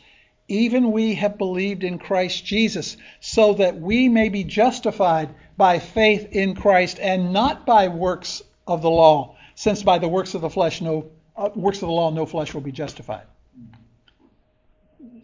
even 0.48 0.92
we 0.92 1.14
have 1.14 1.38
believed 1.38 1.84
in 1.84 1.98
Christ 1.98 2.44
Jesus, 2.44 2.96
so 3.20 3.54
that 3.54 3.80
we 3.80 4.08
may 4.08 4.28
be 4.28 4.44
justified 4.44 5.30
by 5.56 5.78
faith 5.78 6.28
in 6.32 6.54
Christ 6.54 6.98
and 7.00 7.32
not 7.32 7.64
by 7.64 7.88
works 7.88 8.42
of 8.66 8.82
the 8.82 8.90
law, 8.90 9.36
since 9.54 9.82
by 9.82 9.98
the 9.98 10.08
works 10.08 10.34
of 10.34 10.40
the 10.40 10.50
flesh 10.50 10.80
no 10.80 11.06
works 11.54 11.78
of 11.78 11.88
the 11.88 11.94
law 11.94 12.10
no 12.10 12.26
flesh 12.26 12.54
will 12.54 12.60
be 12.60 12.72
justified. 12.72 13.26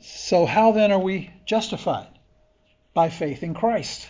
So 0.00 0.46
how 0.46 0.72
then 0.72 0.92
are 0.92 0.98
we 0.98 1.30
justified? 1.44 2.08
By 2.94 3.10
faith 3.10 3.42
in 3.42 3.54
Christ. 3.54 4.08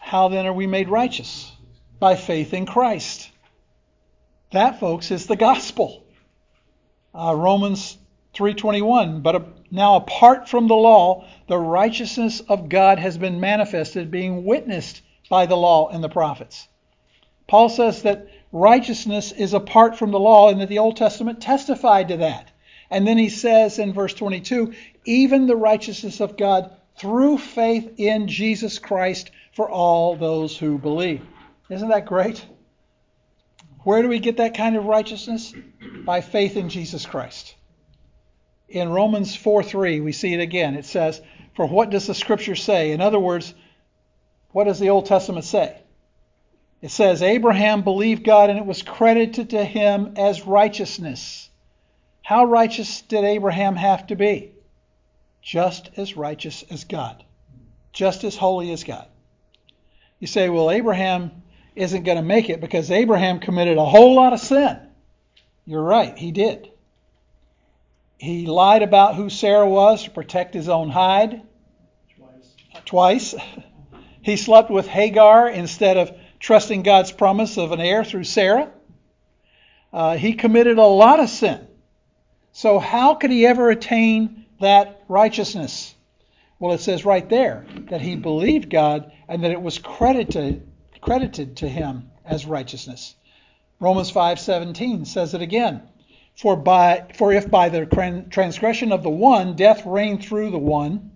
How 0.00 0.28
then 0.28 0.46
are 0.46 0.52
we 0.52 0.66
made 0.66 0.88
righteous? 0.88 1.52
By 1.98 2.16
faith 2.16 2.52
in 2.52 2.66
Christ. 2.66 3.30
That, 4.52 4.80
folks, 4.80 5.10
is 5.10 5.26
the 5.26 5.36
gospel. 5.36 6.04
Uh, 7.14 7.34
Romans 7.34 7.96
3:21. 8.34 9.22
But 9.22 9.46
now, 9.70 9.96
apart 9.96 10.48
from 10.48 10.66
the 10.66 10.76
law, 10.76 11.24
the 11.48 11.58
righteousness 11.58 12.40
of 12.40 12.68
God 12.68 12.98
has 12.98 13.16
been 13.16 13.40
manifested, 13.40 14.10
being 14.10 14.44
witnessed 14.44 15.02
by 15.28 15.46
the 15.46 15.56
law 15.56 15.88
and 15.88 16.02
the 16.02 16.08
prophets. 16.08 16.68
Paul 17.46 17.68
says 17.68 18.02
that 18.02 18.28
righteousness 18.54 19.32
is 19.32 19.52
apart 19.52 19.98
from 19.98 20.12
the 20.12 20.18
law, 20.18 20.48
and 20.48 20.60
that 20.60 20.68
the 20.68 20.78
Old 20.78 20.96
Testament 20.96 21.42
testified 21.42 22.08
to 22.08 22.18
that. 22.18 22.52
And 22.88 23.06
then 23.06 23.18
he 23.18 23.28
says 23.28 23.80
in 23.80 23.92
verse 23.92 24.14
22, 24.14 24.72
even 25.04 25.46
the 25.46 25.56
righteousness 25.56 26.20
of 26.20 26.36
God 26.36 26.70
through 26.96 27.38
faith 27.38 27.94
in 27.96 28.28
Jesus 28.28 28.78
Christ 28.78 29.32
for 29.54 29.68
all 29.68 30.14
those 30.14 30.56
who 30.56 30.78
believe. 30.78 31.22
Isn't 31.68 31.88
that 31.88 32.06
great? 32.06 32.46
Where 33.80 34.02
do 34.02 34.08
we 34.08 34.20
get 34.20 34.36
that 34.36 34.56
kind 34.56 34.76
of 34.76 34.84
righteousness? 34.84 35.52
By 36.04 36.20
faith 36.20 36.56
in 36.56 36.68
Jesus 36.68 37.04
Christ. 37.04 37.56
In 38.68 38.88
Romans 38.88 39.36
4:3, 39.36 40.00
we 40.02 40.12
see 40.12 40.32
it 40.32 40.40
again. 40.40 40.76
It 40.76 40.84
says, 40.84 41.20
For 41.54 41.66
what 41.66 41.90
does 41.90 42.06
the 42.06 42.14
scripture 42.14 42.54
say? 42.54 42.92
In 42.92 43.00
other 43.00 43.18
words, 43.18 43.52
what 44.52 44.64
does 44.64 44.78
the 44.78 44.90
Old 44.90 45.06
Testament 45.06 45.44
say? 45.44 45.76
It 46.84 46.90
says, 46.90 47.22
Abraham 47.22 47.80
believed 47.80 48.24
God 48.24 48.50
and 48.50 48.58
it 48.58 48.66
was 48.66 48.82
credited 48.82 49.48
to 49.50 49.64
him 49.64 50.16
as 50.18 50.46
righteousness. 50.46 51.48
How 52.20 52.44
righteous 52.44 53.00
did 53.00 53.24
Abraham 53.24 53.74
have 53.74 54.08
to 54.08 54.16
be? 54.16 54.52
Just 55.40 55.88
as 55.96 56.14
righteous 56.14 56.62
as 56.68 56.84
God, 56.84 57.24
just 57.94 58.22
as 58.22 58.36
holy 58.36 58.70
as 58.70 58.84
God. 58.84 59.06
You 60.18 60.26
say, 60.26 60.50
well, 60.50 60.70
Abraham 60.70 61.30
isn't 61.74 62.02
going 62.02 62.18
to 62.18 62.22
make 62.22 62.50
it 62.50 62.60
because 62.60 62.90
Abraham 62.90 63.40
committed 63.40 63.78
a 63.78 63.84
whole 63.86 64.14
lot 64.14 64.34
of 64.34 64.40
sin. 64.40 64.78
You're 65.64 65.82
right, 65.82 66.18
he 66.18 66.32
did. 66.32 66.70
He 68.18 68.44
lied 68.44 68.82
about 68.82 69.14
who 69.14 69.30
Sarah 69.30 69.66
was 69.66 70.04
to 70.04 70.10
protect 70.10 70.52
his 70.52 70.68
own 70.68 70.90
hide. 70.90 71.40
Twice. 72.14 72.54
Twice. 72.84 73.34
he 74.20 74.36
slept 74.36 74.70
with 74.70 74.86
Hagar 74.86 75.48
instead 75.48 75.96
of 75.96 76.14
trusting 76.40 76.82
God's 76.82 77.12
promise 77.12 77.56
of 77.56 77.72
an 77.72 77.80
heir 77.80 78.04
through 78.04 78.24
Sarah. 78.24 78.70
Uh, 79.92 80.16
he 80.16 80.34
committed 80.34 80.78
a 80.78 80.86
lot 80.86 81.20
of 81.20 81.28
sin. 81.28 81.66
So, 82.52 82.78
how 82.78 83.14
could 83.14 83.30
he 83.30 83.46
ever 83.46 83.70
attain 83.70 84.46
that 84.60 85.02
righteousness? 85.08 85.94
Well, 86.58 86.72
it 86.72 86.80
says 86.80 87.04
right 87.04 87.28
there 87.28 87.66
that 87.90 88.00
he 88.00 88.16
believed 88.16 88.70
God 88.70 89.12
and 89.28 89.42
that 89.44 89.50
it 89.50 89.60
was 89.60 89.78
credited 89.78 90.66
credited 91.00 91.58
to 91.58 91.68
him 91.68 92.10
as 92.24 92.46
righteousness. 92.46 93.14
Romans 93.78 94.10
5:17 94.10 95.04
says 95.04 95.34
it 95.34 95.42
again. 95.42 95.82
For 96.34 96.56
by 96.56 97.04
for 97.14 97.32
if 97.32 97.50
by 97.50 97.68
the 97.68 97.84
transgression 98.30 98.92
of 98.92 99.02
the 99.02 99.10
one 99.10 99.54
death 99.54 99.84
reigned 99.84 100.24
through 100.24 100.50
the 100.50 100.58
one, 100.58 101.10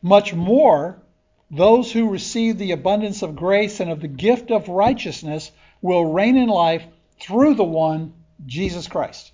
much 0.00 0.32
more 0.32 1.02
those 1.50 1.92
who 1.92 2.10
receive 2.10 2.58
the 2.58 2.72
abundance 2.72 3.22
of 3.22 3.36
grace 3.36 3.80
and 3.80 3.90
of 3.90 4.00
the 4.00 4.08
gift 4.08 4.50
of 4.50 4.68
righteousness 4.68 5.52
will 5.80 6.04
reign 6.04 6.36
in 6.36 6.48
life 6.48 6.84
through 7.20 7.54
the 7.54 7.64
one 7.64 8.12
Jesus 8.44 8.88
Christ. 8.88 9.32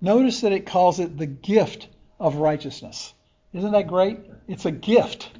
Notice 0.00 0.40
that 0.40 0.52
it 0.52 0.66
calls 0.66 1.00
it 1.00 1.16
the 1.16 1.26
gift 1.26 1.88
of 2.18 2.36
righteousness. 2.36 3.12
Isn't 3.52 3.72
that 3.72 3.86
great? 3.86 4.18
It's 4.48 4.64
a 4.64 4.70
gift. 4.70 5.30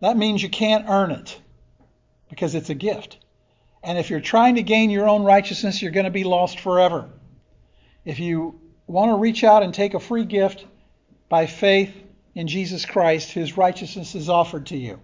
That 0.00 0.16
means 0.16 0.42
you 0.42 0.48
can't 0.48 0.88
earn 0.88 1.10
it 1.10 1.38
because 2.28 2.54
it's 2.54 2.70
a 2.70 2.74
gift. 2.74 3.18
And 3.82 3.98
if 3.98 4.10
you're 4.10 4.20
trying 4.20 4.54
to 4.56 4.62
gain 4.62 4.90
your 4.90 5.08
own 5.08 5.22
righteousness, 5.22 5.82
you're 5.82 5.92
going 5.92 6.04
to 6.04 6.10
be 6.10 6.24
lost 6.24 6.60
forever. 6.60 7.10
If 8.04 8.18
you 8.18 8.60
want 8.86 9.10
to 9.10 9.16
reach 9.16 9.44
out 9.44 9.62
and 9.62 9.72
take 9.72 9.94
a 9.94 10.00
free 10.00 10.24
gift 10.24 10.64
by 11.28 11.46
faith 11.46 11.94
in 12.34 12.48
Jesus 12.48 12.84
Christ, 12.84 13.32
his 13.32 13.56
righteousness 13.56 14.14
is 14.14 14.28
offered 14.28 14.66
to 14.66 14.76
you. 14.76 15.00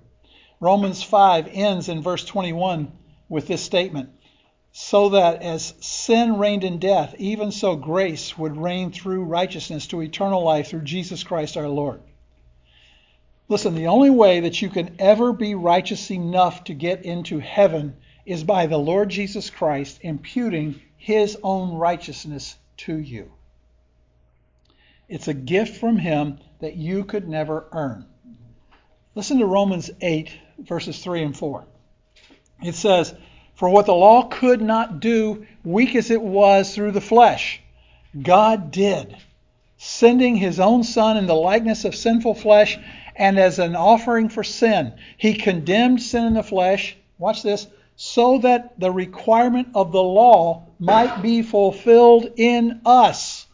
Romans 0.61 1.03
5 1.03 1.49
ends 1.53 1.89
in 1.89 2.03
verse 2.03 2.25
21 2.25 2.93
with 3.29 3.47
this 3.47 3.63
statement 3.63 4.11
so 4.79 5.09
that 5.09 5.41
as 5.41 5.73
sin 5.81 6.37
reigned 6.37 6.63
in 6.63 6.79
death, 6.79 7.15
even 7.19 7.51
so 7.51 7.77
grace 7.77 8.37
would 8.37 8.59
reign 8.59 8.93
through 8.93 9.25
righteousness 9.25 9.87
to 9.87 10.03
eternal 10.03 10.45
life 10.45 10.69
through 10.69 10.83
Jesus 10.83 11.25
Christ 11.25 11.57
our 11.57 11.67
Lord. 11.67 12.03
Listen, 13.49 13.75
the 13.75 13.87
only 13.87 14.11
way 14.11 14.41
that 14.41 14.61
you 14.61 14.69
can 14.69 14.95
ever 14.99 15.33
be 15.33 15.55
righteous 15.55 16.11
enough 16.11 16.65
to 16.65 16.75
get 16.75 17.07
into 17.07 17.39
heaven 17.39 17.97
is 18.27 18.45
by 18.45 18.67
the 18.67 18.77
Lord 18.77 19.09
Jesus 19.09 19.49
Christ 19.49 20.01
imputing 20.03 20.83
his 20.99 21.39
own 21.43 21.77
righteousness 21.77 22.57
to 22.77 22.99
you. 22.99 23.33
It's 25.09 25.29
a 25.29 25.35
gift 25.35 25.77
from 25.79 25.99
him 25.99 26.39
that 26.59 26.75
you 26.75 27.05
could 27.05 27.29
never 27.29 27.67
earn. 27.71 28.07
Listen 29.15 29.39
to 29.39 29.47
Romans 29.47 29.91
8, 30.01 30.31
verses 30.59 30.99
3 30.99 31.23
and 31.23 31.37
4. 31.37 31.65
It 32.63 32.75
says, 32.75 33.15
for 33.55 33.69
what 33.69 33.87
the 33.87 33.95
law 33.95 34.25
could 34.25 34.61
not 34.61 35.01
do, 35.01 35.47
weak 35.65 35.95
as 35.95 36.11
it 36.11 36.21
was 36.21 36.75
through 36.75 36.91
the 36.91 37.01
flesh, 37.01 37.63
God 38.21 38.71
did, 38.71 39.17
sending 39.79 40.37
his 40.37 40.59
own 40.59 40.83
Son 40.83 41.17
in 41.17 41.27
the 41.27 41.35
likeness 41.35 41.85
of 41.85 41.95
sinful 41.95 42.35
flesh 42.35 42.79
and 43.15 43.39
as 43.39 43.59
an 43.59 43.77
offering 43.77 44.29
for 44.29 44.43
sin. 44.43 44.93
He 45.17 45.35
condemned 45.35 46.03
sin 46.03 46.25
in 46.25 46.35
the 46.35 46.43
flesh, 46.43 46.97
watch 47.17 47.43
this, 47.43 47.67
so 47.95 48.39
that 48.39 48.79
the 48.79 48.91
requirement 48.91 49.69
of 49.75 49.93
the 49.93 50.03
law 50.03 50.67
might 50.79 51.23
be 51.23 51.43
fulfilled 51.43 52.33
in 52.37 52.81
us 52.85 53.46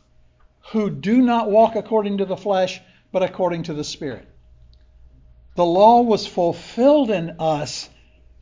who 0.73 0.89
do 0.89 1.21
not 1.21 1.51
walk 1.51 1.77
according 1.77 2.19
to 2.19 2.25
the 2.25 2.37
flesh, 2.37 2.81
but 3.13 3.23
according 3.23 3.65
to 3.65 3.75
the 3.75 3.85
Spirit. 3.85 4.27
The 5.55 5.67
law 5.67 6.01
was 6.01 6.27
fulfilled 6.27 7.11
in 7.11 7.37
us 7.39 7.91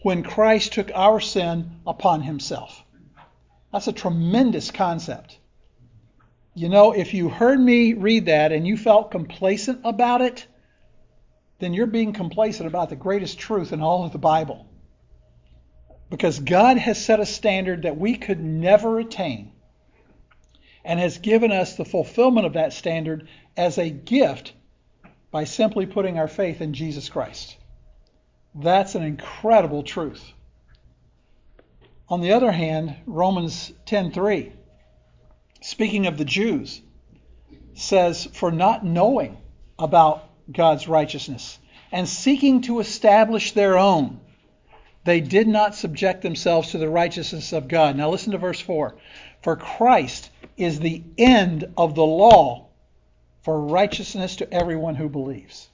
when 0.03 0.23
Christ 0.23 0.73
took 0.73 0.93
our 0.95 1.19
sin 1.19 1.81
upon 1.85 2.23
himself. 2.23 2.85
That's 3.73 3.89
a 3.89 3.93
tremendous 3.93 4.71
concept. 4.71 5.39
You 6.55 6.69
know, 6.69 6.93
if 6.93 7.15
you 7.15 7.29
heard 7.29 7.59
me 7.59 7.95
read 7.95 8.27
that 8.27 8.53
and 8.53 8.65
you 8.65 8.77
felt 8.77 9.11
complacent 9.11 9.81
about 9.85 10.21
it, 10.21 10.47
then 11.59 11.75
you're 11.75 11.87
being 11.87 12.13
complacent 12.13 12.69
about 12.69 12.91
the 12.91 12.97
greatest 12.97 13.41
truth 13.41 13.73
in 13.73 13.83
all 13.83 14.05
of 14.05 14.13
the 14.13 14.19
Bible. 14.19 14.67
Because 16.11 16.39
God 16.39 16.77
has 16.77 17.05
set 17.05 17.19
a 17.19 17.27
standard 17.27 17.83
that 17.83 17.99
we 17.99 18.17
could 18.17 18.41
never 18.41 19.01
attain 19.01 19.51
and 20.85 20.99
has 20.99 21.19
given 21.19 21.53
us 21.53 21.77
the 21.77 21.85
fulfillment 21.85 22.47
of 22.47 22.55
that 22.55 22.73
standard 22.73 23.29
as 23.57 23.79
a 23.79 23.91
gift 23.91 24.53
by 25.31 25.45
simply 25.45 25.87
putting 25.87 26.19
our 26.19 26.29
faith 26.29 26.61
in 26.61 26.75
Jesus 26.75 27.09
Christ. 27.09 27.57
That's 28.55 28.95
an 28.95 29.03
incredible 29.03 29.83
truth. 29.83 30.33
On 32.09 32.21
the 32.21 32.33
other 32.33 32.51
hand, 32.51 32.97
Romans 33.07 33.73
10:3, 33.87 34.53
speaking 35.61 36.07
of 36.07 36.19
the 36.19 36.25
Jews, 36.25 36.83
says, 37.75 38.27
"For 38.33 38.51
not 38.51 38.85
knowing 38.85 39.37
about 39.79 40.29
God's 40.51 40.89
righteousness 40.89 41.59
and 41.93 42.09
seeking 42.09 42.63
to 42.63 42.81
establish 42.81 43.53
their 43.53 43.79
own, 43.79 44.21
they 45.05 45.21
did 45.21 45.47
not 45.47 45.77
subject 45.77 46.23
themselves 46.23 46.73
to 46.73 46.79
the 46.79 46.89
righteousness 46.89 47.53
of 47.53 47.69
God." 47.69 47.97
Now 47.97 48.11
listen 48.11 48.33
to 48.33 48.39
verse 48.39 48.61
4. 48.61 48.97
For 49.43 49.57
Christ 49.57 50.31
is 50.57 50.81
the 50.81 51.03
end 51.17 51.73
of 51.77 51.95
the 51.95 52.05
law 52.05 52.69
for 53.43 53.61
righteousness 53.61 54.37
to 54.37 54.53
everyone 54.53 54.95
who 54.95 55.09
believes 55.09 55.71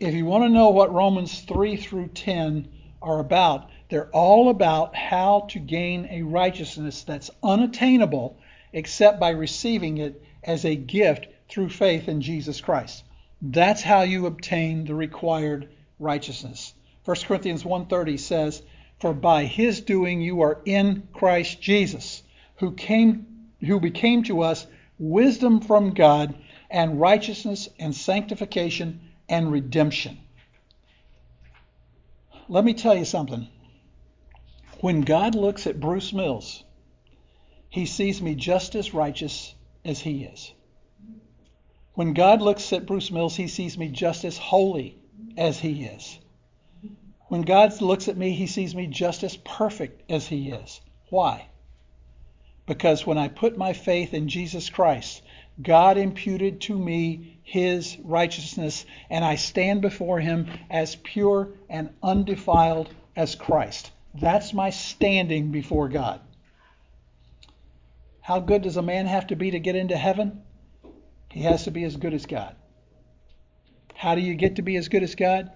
if 0.00 0.14
you 0.14 0.24
want 0.24 0.44
to 0.44 0.48
know 0.48 0.70
what 0.70 0.92
Romans 0.92 1.42
3 1.42 1.76
through 1.76 2.08
10 2.08 2.68
are 3.02 3.20
about, 3.20 3.68
they're 3.90 4.08
all 4.08 4.48
about 4.48 4.96
how 4.96 5.40
to 5.50 5.58
gain 5.58 6.08
a 6.10 6.22
righteousness 6.22 7.04
that's 7.04 7.30
unattainable 7.42 8.38
except 8.72 9.20
by 9.20 9.30
receiving 9.30 9.98
it 9.98 10.22
as 10.42 10.64
a 10.64 10.74
gift 10.74 11.26
through 11.50 11.68
faith 11.68 12.08
in 12.08 12.22
Jesus 12.22 12.62
Christ. 12.62 13.04
That's 13.42 13.82
how 13.82 14.02
you 14.02 14.24
obtain 14.24 14.86
the 14.86 14.94
required 14.94 15.68
righteousness. 15.98 16.72
1 17.04 17.16
Corinthians 17.26 17.62
1:30 17.62 18.18
says, 18.18 18.62
"For 19.00 19.14
by 19.14 19.46
his 19.46 19.80
doing 19.80 20.20
you 20.20 20.42
are 20.42 20.60
in 20.66 21.08
Christ 21.14 21.60
Jesus, 21.60 22.22
who 22.56 22.72
came 22.72 23.48
who 23.60 23.80
became 23.80 24.22
to 24.24 24.42
us 24.42 24.66
wisdom 24.98 25.60
from 25.60 25.94
God 25.94 26.34
and 26.70 27.00
righteousness 27.00 27.68
and 27.78 27.94
sanctification 27.94 29.00
and 29.28 29.50
redemption. 29.50 30.18
let 32.48 32.64
me 32.64 32.74
tell 32.74 32.94
you 32.94 33.04
something. 33.04 33.48
When 34.80 35.00
God 35.00 35.34
looks 35.34 35.66
at 35.66 35.80
Bruce 35.80 36.12
Mills, 36.12 36.62
he 37.70 37.86
sees 37.86 38.20
me 38.20 38.34
just 38.34 38.74
as 38.74 38.92
righteous 38.92 39.54
as 39.84 40.00
he 40.00 40.24
is. 40.24 40.52
When 41.94 42.12
God 42.12 42.42
looks 42.42 42.72
at 42.72 42.86
Bruce 42.86 43.10
Mills, 43.10 43.36
he 43.36 43.48
sees 43.48 43.78
me 43.78 43.88
just 43.88 44.24
as 44.24 44.36
holy 44.36 44.98
as 45.36 45.58
he 45.58 45.84
is. 45.84 46.19
When 47.30 47.42
God 47.42 47.80
looks 47.80 48.08
at 48.08 48.16
me, 48.16 48.32
he 48.32 48.48
sees 48.48 48.74
me 48.74 48.88
just 48.88 49.22
as 49.22 49.36
perfect 49.36 50.10
as 50.10 50.26
he 50.26 50.50
is. 50.50 50.80
Why? 51.10 51.46
Because 52.66 53.06
when 53.06 53.18
I 53.18 53.28
put 53.28 53.56
my 53.56 53.72
faith 53.72 54.14
in 54.14 54.26
Jesus 54.26 54.68
Christ, 54.68 55.22
God 55.62 55.96
imputed 55.96 56.60
to 56.62 56.76
me 56.76 57.38
his 57.44 57.96
righteousness, 58.02 58.84
and 59.08 59.24
I 59.24 59.36
stand 59.36 59.80
before 59.80 60.18
him 60.18 60.48
as 60.68 60.96
pure 60.96 61.50
and 61.68 61.90
undefiled 62.02 62.92
as 63.14 63.36
Christ. 63.36 63.92
That's 64.12 64.52
my 64.52 64.70
standing 64.70 65.52
before 65.52 65.88
God. 65.88 66.20
How 68.22 68.40
good 68.40 68.62
does 68.62 68.76
a 68.76 68.82
man 68.82 69.06
have 69.06 69.28
to 69.28 69.36
be 69.36 69.52
to 69.52 69.60
get 69.60 69.76
into 69.76 69.96
heaven? 69.96 70.42
He 71.30 71.42
has 71.42 71.62
to 71.62 71.70
be 71.70 71.84
as 71.84 71.94
good 71.94 72.12
as 72.12 72.26
God. 72.26 72.56
How 73.94 74.16
do 74.16 74.20
you 74.20 74.34
get 74.34 74.56
to 74.56 74.62
be 74.62 74.74
as 74.74 74.88
good 74.88 75.04
as 75.04 75.14
God? 75.14 75.52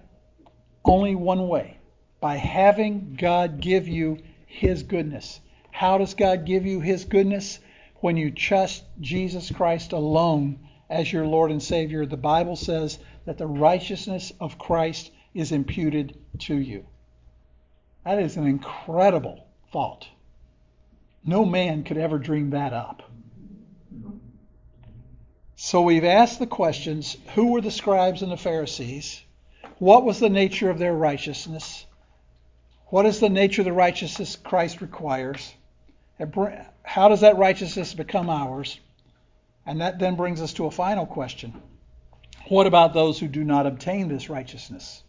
Only 0.85 1.15
one 1.15 1.47
way 1.47 1.77
by 2.21 2.35
having 2.37 3.15
God 3.19 3.59
give 3.59 3.87
you 3.87 4.19
His 4.45 4.83
goodness. 4.83 5.39
How 5.71 5.97
does 5.97 6.13
God 6.13 6.45
give 6.45 6.65
you 6.65 6.79
His 6.79 7.05
goodness? 7.05 7.59
When 7.95 8.17
you 8.17 8.29
trust 8.29 8.83
Jesus 9.01 9.51
Christ 9.51 9.91
alone 9.91 10.59
as 10.89 11.11
your 11.11 11.25
Lord 11.25 11.49
and 11.49 11.61
Savior, 11.61 12.05
the 12.05 12.17
Bible 12.17 12.55
says 12.55 12.99
that 13.25 13.39
the 13.39 13.47
righteousness 13.47 14.31
of 14.39 14.59
Christ 14.59 15.11
is 15.33 15.51
imputed 15.51 16.17
to 16.39 16.55
you. 16.55 16.85
That 18.05 18.19
is 18.19 18.37
an 18.37 18.45
incredible 18.45 19.47
thought. 19.71 20.07
No 21.25 21.43
man 21.43 21.83
could 21.83 21.97
ever 21.97 22.19
dream 22.19 22.51
that 22.51 22.71
up. 22.71 23.11
So 25.55 25.81
we've 25.81 26.05
asked 26.05 26.37
the 26.37 26.45
questions 26.45 27.17
who 27.33 27.47
were 27.47 27.61
the 27.61 27.71
scribes 27.71 28.21
and 28.21 28.31
the 28.31 28.37
Pharisees? 28.37 29.24
What 29.79 30.05
was 30.05 30.19
the 30.19 30.29
nature 30.29 30.69
of 30.69 30.79
their 30.79 30.93
righteousness? 30.93 31.85
What 32.87 33.05
is 33.05 33.19
the 33.19 33.29
nature 33.29 33.61
of 33.61 33.65
the 33.65 33.73
righteousness 33.73 34.35
Christ 34.35 34.79
requires? 34.79 35.53
How 36.83 37.09
does 37.09 37.21
that 37.21 37.37
righteousness 37.37 37.93
become 37.93 38.29
ours? 38.29 38.79
And 39.65 39.81
that 39.81 39.99
then 39.99 40.15
brings 40.15 40.41
us 40.41 40.53
to 40.53 40.65
a 40.65 40.71
final 40.71 41.05
question. 41.05 41.61
What 42.47 42.67
about 42.67 42.93
those 42.93 43.19
who 43.19 43.27
do 43.27 43.43
not 43.43 43.65
obtain 43.65 44.07
this 44.07 44.29
righteousness? 44.29 45.03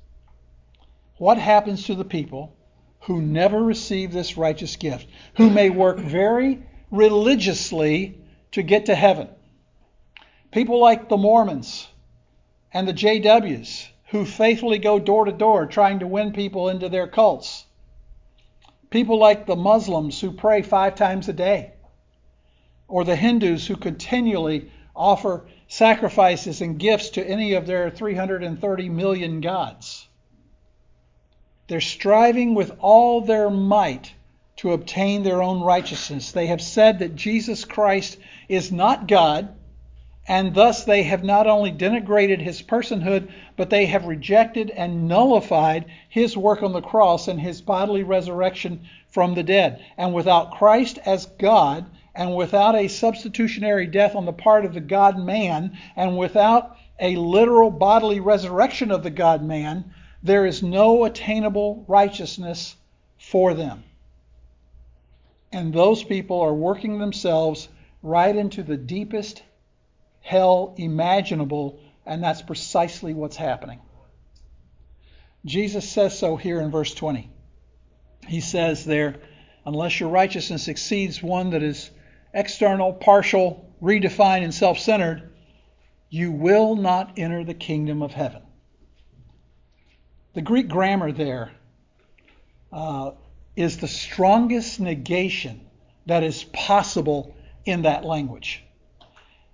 What 1.18 1.38
happens 1.38 1.84
to 1.86 1.94
the 1.94 2.04
people 2.04 2.56
who 3.00 3.22
never 3.22 3.62
receive 3.62 4.12
this 4.12 4.36
righteous 4.36 4.76
gift, 4.76 5.06
who 5.36 5.48
may 5.48 5.70
work 5.70 5.98
very 5.98 6.66
religiously 6.90 8.18
to 8.52 8.62
get 8.62 8.86
to 8.86 8.94
heaven? 8.94 9.28
People 10.50 10.80
like 10.80 11.08
the 11.08 11.16
Mormons 11.16 11.86
and 12.72 12.88
the 12.88 12.94
JWs 12.94 13.88
who 14.08 14.24
faithfully 14.24 14.78
go 14.78 14.98
door 14.98 15.24
to 15.24 15.32
door 15.32 15.66
trying 15.66 15.98
to 15.98 16.06
win 16.06 16.32
people 16.32 16.68
into 16.68 16.88
their 16.88 17.08
cults. 17.08 17.64
People 18.90 19.18
like 19.18 19.46
the 19.46 19.56
Muslims 19.56 20.20
who 20.20 20.30
pray 20.30 20.62
five 20.62 20.94
times 20.94 21.28
a 21.28 21.32
day. 21.32 21.72
Or 22.88 23.04
the 23.04 23.16
Hindus 23.16 23.66
who 23.66 23.76
continually 23.76 24.70
offer 24.94 25.46
sacrifices 25.68 26.60
and 26.60 26.78
gifts 26.78 27.10
to 27.10 27.28
any 27.28 27.54
of 27.54 27.66
their 27.66 27.90
330 27.90 28.88
million 28.88 29.40
gods. 29.40 30.06
They're 31.66 31.80
striving 31.80 32.54
with 32.54 32.76
all 32.78 33.22
their 33.22 33.50
might 33.50 34.12
to 34.56 34.72
obtain 34.72 35.24
their 35.24 35.42
own 35.42 35.60
righteousness. 35.60 36.30
They 36.30 36.46
have 36.46 36.62
said 36.62 37.00
that 37.00 37.16
Jesus 37.16 37.64
Christ 37.64 38.18
is 38.48 38.70
not 38.70 39.08
God 39.08 39.48
and 40.28 40.54
thus 40.54 40.84
they 40.84 41.04
have 41.04 41.22
not 41.22 41.46
only 41.46 41.70
denigrated 41.70 42.40
his 42.40 42.60
personhood, 42.60 43.28
but 43.56 43.70
they 43.70 43.86
have 43.86 44.06
rejected 44.06 44.70
and 44.70 45.06
nullified 45.06 45.84
his 46.08 46.36
work 46.36 46.62
on 46.62 46.72
the 46.72 46.82
cross 46.82 47.28
and 47.28 47.40
his 47.40 47.60
bodily 47.60 48.02
resurrection 48.02 48.80
from 49.08 49.34
the 49.34 49.42
dead. 49.42 49.80
And 49.96 50.12
without 50.12 50.50
Christ 50.50 50.98
as 51.06 51.26
God, 51.26 51.86
and 52.14 52.34
without 52.34 52.74
a 52.74 52.88
substitutionary 52.88 53.86
death 53.86 54.16
on 54.16 54.24
the 54.24 54.32
part 54.32 54.64
of 54.64 54.74
the 54.74 54.80
God 54.80 55.18
man, 55.18 55.76
and 55.94 56.16
without 56.16 56.76
a 56.98 57.14
literal 57.14 57.70
bodily 57.70 58.20
resurrection 58.20 58.90
of 58.90 59.02
the 59.02 59.10
God 59.10 59.44
man, 59.44 59.92
there 60.22 60.46
is 60.46 60.62
no 60.62 61.04
attainable 61.04 61.84
righteousness 61.86 62.74
for 63.18 63.54
them. 63.54 63.84
And 65.52 65.72
those 65.72 66.02
people 66.02 66.40
are 66.40 66.54
working 66.54 66.98
themselves 66.98 67.68
right 68.02 68.34
into 68.34 68.62
the 68.62 68.76
deepest 68.76 69.42
hell 70.26 70.74
imaginable, 70.76 71.78
and 72.04 72.22
that's 72.22 72.42
precisely 72.42 73.14
what's 73.14 73.36
happening. 73.36 73.78
Jesus 75.44 75.88
says 75.88 76.18
so 76.18 76.34
here 76.34 76.60
in 76.60 76.72
verse 76.72 76.92
20. 76.92 77.30
He 78.26 78.40
says 78.40 78.84
there, 78.84 79.20
unless 79.64 80.00
your 80.00 80.08
righteousness 80.08 80.66
exceeds 80.66 81.22
one 81.22 81.50
that 81.50 81.62
is 81.62 81.92
external, 82.34 82.92
partial, 82.92 83.72
redefined, 83.80 84.42
and 84.42 84.52
self 84.52 84.80
centered, 84.80 85.30
you 86.10 86.32
will 86.32 86.74
not 86.74 87.12
enter 87.16 87.44
the 87.44 87.54
kingdom 87.54 88.02
of 88.02 88.10
heaven. 88.10 88.42
The 90.34 90.42
Greek 90.42 90.66
grammar 90.66 91.12
there 91.12 91.52
uh, 92.72 93.12
is 93.54 93.76
the 93.76 93.86
strongest 93.86 94.80
negation 94.80 95.60
that 96.06 96.24
is 96.24 96.42
possible 96.42 97.36
in 97.64 97.82
that 97.82 98.04
language. 98.04 98.65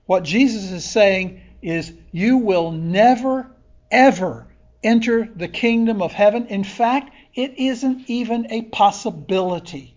What 0.06 0.24
Jesus 0.24 0.70
is 0.70 0.84
saying 0.84 1.40
is, 1.62 1.92
you 2.10 2.38
will 2.38 2.72
never, 2.72 3.50
ever 3.90 4.48
enter 4.82 5.28
the 5.34 5.48
kingdom 5.48 6.02
of 6.02 6.12
heaven. 6.12 6.46
In 6.46 6.64
fact, 6.64 7.12
it 7.34 7.58
isn't 7.58 8.10
even 8.10 8.50
a 8.50 8.62
possibility. 8.62 9.96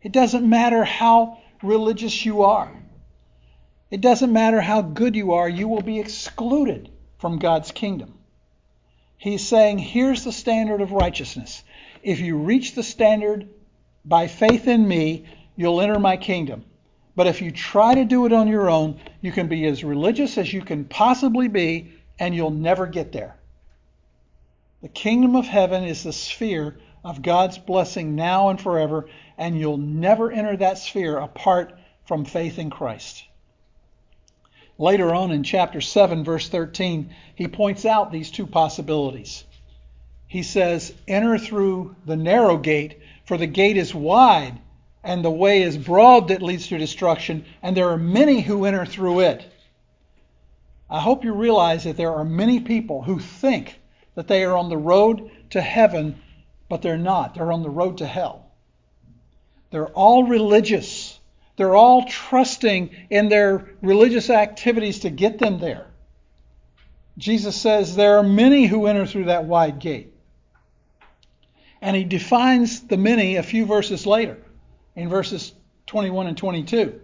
It 0.00 0.12
doesn't 0.12 0.48
matter 0.48 0.84
how 0.84 1.38
religious 1.62 2.24
you 2.24 2.42
are. 2.42 2.72
It 3.90 4.00
doesn't 4.00 4.32
matter 4.32 4.60
how 4.60 4.80
good 4.80 5.16
you 5.16 5.34
are, 5.34 5.48
you 5.48 5.68
will 5.68 5.82
be 5.82 6.00
excluded 6.00 6.90
from 7.18 7.38
God's 7.38 7.72
kingdom. 7.72 8.18
He's 9.18 9.46
saying, 9.46 9.78
here's 9.78 10.24
the 10.24 10.32
standard 10.32 10.80
of 10.80 10.92
righteousness. 10.92 11.62
If 12.02 12.20
you 12.20 12.38
reach 12.38 12.74
the 12.74 12.82
standard 12.82 13.48
by 14.04 14.26
faith 14.28 14.66
in 14.66 14.88
me, 14.88 15.26
you'll 15.56 15.80
enter 15.80 15.98
my 15.98 16.16
kingdom. 16.16 16.64
But 17.14 17.26
if 17.26 17.42
you 17.42 17.50
try 17.50 17.94
to 17.94 18.04
do 18.04 18.24
it 18.24 18.32
on 18.32 18.48
your 18.48 18.70
own, 18.70 18.98
you 19.20 19.32
can 19.32 19.46
be 19.46 19.66
as 19.66 19.84
religious 19.84 20.38
as 20.38 20.52
you 20.52 20.62
can 20.62 20.86
possibly 20.86 21.48
be, 21.48 21.92
and 22.18 22.34
you'll 22.34 22.50
never 22.50 22.86
get 22.86 23.12
there. 23.12 23.36
The 24.80 24.88
kingdom 24.88 25.36
of 25.36 25.46
heaven 25.46 25.84
is 25.84 26.02
the 26.02 26.12
sphere 26.12 26.78
of 27.04 27.22
God's 27.22 27.58
blessing 27.58 28.14
now 28.14 28.48
and 28.48 28.60
forever, 28.60 29.08
and 29.36 29.58
you'll 29.58 29.76
never 29.76 30.30
enter 30.30 30.56
that 30.56 30.78
sphere 30.78 31.18
apart 31.18 31.78
from 32.06 32.24
faith 32.24 32.58
in 32.58 32.70
Christ. 32.70 33.24
Later 34.78 35.14
on 35.14 35.30
in 35.30 35.42
chapter 35.42 35.80
7, 35.80 36.24
verse 36.24 36.48
13, 36.48 37.14
he 37.34 37.46
points 37.46 37.84
out 37.84 38.10
these 38.10 38.30
two 38.30 38.46
possibilities. 38.46 39.44
He 40.26 40.42
says, 40.42 40.94
Enter 41.06 41.36
through 41.36 41.94
the 42.06 42.16
narrow 42.16 42.56
gate, 42.56 42.98
for 43.26 43.36
the 43.36 43.46
gate 43.46 43.76
is 43.76 43.94
wide 43.94 44.58
and 45.04 45.24
the 45.24 45.30
way 45.30 45.62
is 45.62 45.76
broad 45.76 46.28
that 46.28 46.42
leads 46.42 46.68
to 46.68 46.78
destruction, 46.78 47.44
and 47.62 47.76
there 47.76 47.90
are 47.90 47.98
many 47.98 48.40
who 48.40 48.64
enter 48.64 48.86
through 48.86 49.20
it. 49.20 49.44
I 50.88 51.00
hope 51.00 51.24
you 51.24 51.32
realize 51.32 51.84
that 51.84 51.96
there 51.96 52.14
are 52.14 52.24
many 52.24 52.60
people 52.60 53.02
who 53.02 53.18
think 53.18 53.78
that 54.14 54.28
they 54.28 54.44
are 54.44 54.56
on 54.56 54.68
the 54.68 54.76
road 54.76 55.30
to 55.50 55.60
heaven, 55.60 56.20
but 56.68 56.82
they're 56.82 56.98
not. 56.98 57.34
They're 57.34 57.50
on 57.50 57.62
the 57.62 57.70
road 57.70 57.98
to 57.98 58.06
hell. 58.06 58.46
They're 59.70 59.88
all 59.88 60.24
religious. 60.24 61.18
They're 61.56 61.74
all 61.74 62.04
trusting 62.04 62.90
in 63.10 63.28
their 63.28 63.70
religious 63.80 64.30
activities 64.30 65.00
to 65.00 65.10
get 65.10 65.38
them 65.38 65.58
there. 65.58 65.86
Jesus 67.18 67.56
says 67.56 67.96
there 67.96 68.18
are 68.18 68.22
many 68.22 68.66
who 68.66 68.86
enter 68.86 69.06
through 69.06 69.24
that 69.24 69.44
wide 69.44 69.78
gate. 69.78 70.12
And 71.80 71.96
he 71.96 72.04
defines 72.04 72.80
the 72.80 72.96
many 72.96 73.36
a 73.36 73.42
few 73.42 73.66
verses 73.66 74.06
later 74.06 74.38
in 74.96 75.08
verses 75.08 75.52
21 75.86 76.26
and 76.28 76.36
22 76.36 77.00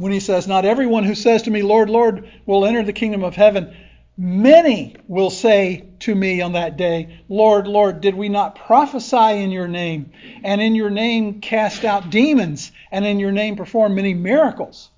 when 0.00 0.12
he 0.12 0.20
says, 0.20 0.48
Not 0.48 0.64
everyone 0.64 1.04
who 1.04 1.14
says 1.14 1.42
to 1.42 1.50
me, 1.50 1.60
Lord, 1.60 1.90
Lord, 1.90 2.26
will 2.46 2.64
enter 2.64 2.82
the 2.82 2.92
kingdom 2.92 3.22
of 3.22 3.36
heaven. 3.36 3.76
Many 4.16 4.96
will 5.08 5.28
say 5.28 5.88
to 6.00 6.14
me 6.14 6.40
on 6.40 6.52
that 6.52 6.78
day, 6.78 7.20
Lord, 7.28 7.66
Lord, 7.66 8.00
did 8.00 8.14
we 8.14 8.30
not 8.30 8.54
prophesy 8.54 9.42
in 9.42 9.50
your 9.50 9.68
name, 9.68 10.12
and 10.42 10.60
in 10.60 10.74
your 10.74 10.90
name 10.90 11.40
cast 11.40 11.84
out 11.84 12.10
demons, 12.10 12.72
and 12.90 13.04
in 13.04 13.20
your 13.20 13.32
name 13.32 13.56
perform 13.56 13.94
many 13.94 14.14
miracles? 14.14 14.88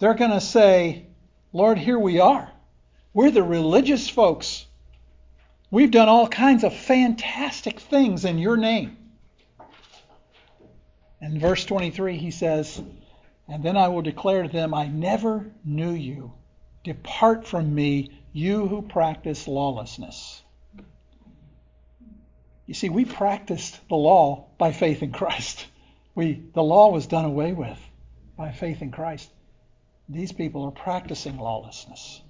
They're 0.00 0.14
going 0.14 0.32
to 0.32 0.40
say, 0.40 1.06
Lord, 1.52 1.78
here 1.78 1.98
we 1.98 2.18
are. 2.18 2.50
We're 3.12 3.30
the 3.30 3.44
religious 3.44 4.08
folks. 4.08 4.66
We've 5.70 5.92
done 5.92 6.08
all 6.08 6.28
kinds 6.28 6.64
of 6.64 6.74
fantastic 6.74 7.78
things 7.78 8.24
in 8.24 8.38
your 8.38 8.56
name. 8.56 8.96
In 11.24 11.38
verse 11.38 11.64
23, 11.64 12.18
he 12.18 12.30
says, 12.30 12.82
And 13.48 13.62
then 13.62 13.78
I 13.78 13.88
will 13.88 14.02
declare 14.02 14.42
to 14.42 14.48
them, 14.48 14.74
I 14.74 14.88
never 14.88 15.50
knew 15.64 15.92
you. 15.92 16.34
Depart 16.84 17.46
from 17.46 17.74
me, 17.74 18.10
you 18.34 18.68
who 18.68 18.82
practice 18.82 19.48
lawlessness. 19.48 20.42
You 22.66 22.74
see, 22.74 22.90
we 22.90 23.06
practiced 23.06 23.80
the 23.88 23.96
law 23.96 24.48
by 24.58 24.72
faith 24.72 25.02
in 25.02 25.12
Christ. 25.12 25.66
We, 26.14 26.42
the 26.52 26.62
law 26.62 26.92
was 26.92 27.06
done 27.06 27.24
away 27.24 27.54
with 27.54 27.78
by 28.36 28.52
faith 28.52 28.82
in 28.82 28.90
Christ. 28.90 29.30
These 30.10 30.32
people 30.32 30.64
are 30.64 30.72
practicing 30.72 31.38
lawlessness. 31.38 32.20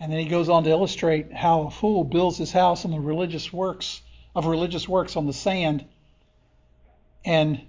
And 0.00 0.10
then 0.10 0.18
he 0.18 0.30
goes 0.30 0.48
on 0.48 0.64
to 0.64 0.70
illustrate 0.70 1.30
how 1.30 1.64
a 1.64 1.70
fool 1.70 2.04
builds 2.04 2.38
his 2.38 2.52
house 2.52 2.86
on 2.86 2.90
the 2.90 3.00
religious 3.00 3.52
works 3.52 4.00
of 4.34 4.46
religious 4.46 4.88
works 4.88 5.14
on 5.14 5.26
the 5.26 5.34
sand. 5.34 5.84
And 7.24 7.60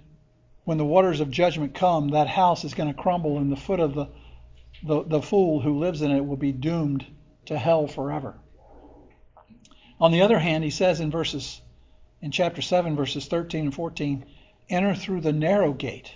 when 0.64 0.78
the 0.78 0.84
waters 0.84 1.20
of 1.20 1.30
judgment 1.30 1.74
come, 1.74 2.10
that 2.10 2.28
house 2.28 2.64
is 2.64 2.74
going 2.74 2.92
to 2.92 3.00
crumble, 3.00 3.38
and 3.38 3.52
the 3.52 3.56
foot 3.56 3.80
of 3.80 3.94
the, 3.94 4.08
the, 4.82 5.02
the 5.04 5.22
fool 5.22 5.60
who 5.60 5.78
lives 5.78 6.02
in 6.02 6.10
it 6.10 6.24
will 6.24 6.36
be 6.36 6.52
doomed 6.52 7.06
to 7.46 7.58
hell 7.58 7.86
forever. 7.86 8.34
On 10.00 10.10
the 10.10 10.22
other 10.22 10.38
hand, 10.38 10.64
he 10.64 10.70
says 10.70 11.00
in 11.00 11.10
verses 11.10 11.60
in 12.20 12.30
chapter 12.30 12.62
7, 12.62 12.96
verses 12.96 13.26
13 13.26 13.66
and 13.66 13.74
14, 13.74 14.24
enter 14.70 14.94
through 14.94 15.20
the 15.20 15.32
narrow 15.32 15.72
gate, 15.72 16.10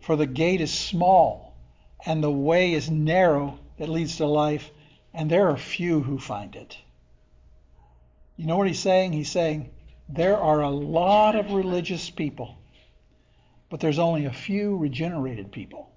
for 0.00 0.14
the 0.14 0.26
gate 0.26 0.60
is 0.60 0.72
small, 0.72 1.56
and 2.04 2.22
the 2.22 2.30
way 2.30 2.74
is 2.74 2.90
narrow 2.90 3.58
that 3.78 3.88
leads 3.88 4.18
to 4.18 4.26
life, 4.26 4.70
and 5.14 5.30
there 5.30 5.48
are 5.48 5.56
few 5.56 6.02
who 6.02 6.18
find 6.18 6.54
it. 6.54 6.76
You 8.36 8.46
know 8.46 8.58
what 8.58 8.66
he's 8.66 8.78
saying? 8.78 9.14
He's 9.14 9.30
saying 9.30 9.70
there 10.08 10.36
are 10.36 10.60
a 10.60 10.70
lot 10.70 11.34
of 11.34 11.52
religious 11.52 12.10
people, 12.10 12.58
but 13.68 13.80
there's 13.80 13.98
only 13.98 14.26
a 14.26 14.32
few 14.32 14.76
regenerated 14.76 15.52
people. 15.52 15.90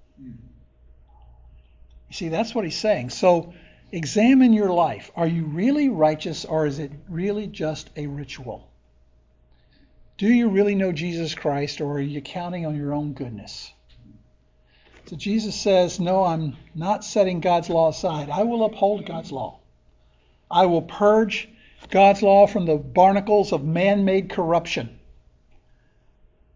You 2.10 2.16
see, 2.16 2.30
that's 2.30 2.56
what 2.56 2.66
he's 2.66 2.78
saying. 2.78 3.12
So 3.12 3.54
examine 3.92 4.54
your 4.54 4.72
life. 4.72 5.12
Are 5.16 5.28
you 5.28 5.46
really 5.46 5.90
righteous 5.90 6.46
or 6.46 6.66
is 6.66 6.80
it 6.80 6.92
really 7.08 7.48
just 7.48 7.90
a 7.96 8.08
ritual? 8.08 8.70
Do 10.18 10.28
you 10.28 10.50
really 10.50 10.76
know 10.76 10.92
Jesus 10.92 11.36
Christ 11.36 11.82
or 11.82 11.94
are 11.94 12.02
you 12.02 12.22
counting 12.22 12.66
on 12.66 12.76
your 12.76 12.94
own 12.94 13.14
goodness? 13.14 13.72
So 15.06 15.16
Jesus 15.16 15.56
says, 15.56 16.00
No, 16.00 16.24
I'm 16.24 16.58
not 16.76 17.04
setting 17.04 17.40
God's 17.40 17.70
law 17.70 17.90
aside. 17.90 18.30
I 18.30 18.44
will 18.44 18.66
uphold 18.66 19.06
God's 19.06 19.32
law. 19.32 19.60
I 20.52 20.66
will 20.66 20.82
purge 20.82 21.48
God's 21.90 22.22
law 22.22 22.48
from 22.48 22.66
the 22.66 22.76
barnacles 22.76 23.54
of 23.54 23.64
man 23.64 24.04
made 24.04 24.30
corruption. 24.30 24.99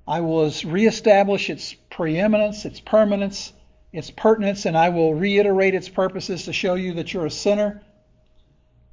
I 0.07 0.19
will 0.21 0.51
reestablish 0.65 1.49
its 1.49 1.73
preeminence, 1.89 2.65
its 2.65 2.79
permanence, 2.79 3.53
its 3.91 4.11
pertinence, 4.11 4.65
and 4.65 4.77
I 4.77 4.89
will 4.89 5.13
reiterate 5.13 5.75
its 5.75 5.87
purposes 5.87 6.45
to 6.45 6.53
show 6.53 6.75
you 6.75 6.95
that 6.95 7.13
you're 7.13 7.25
a 7.25 7.31
sinner. 7.31 7.81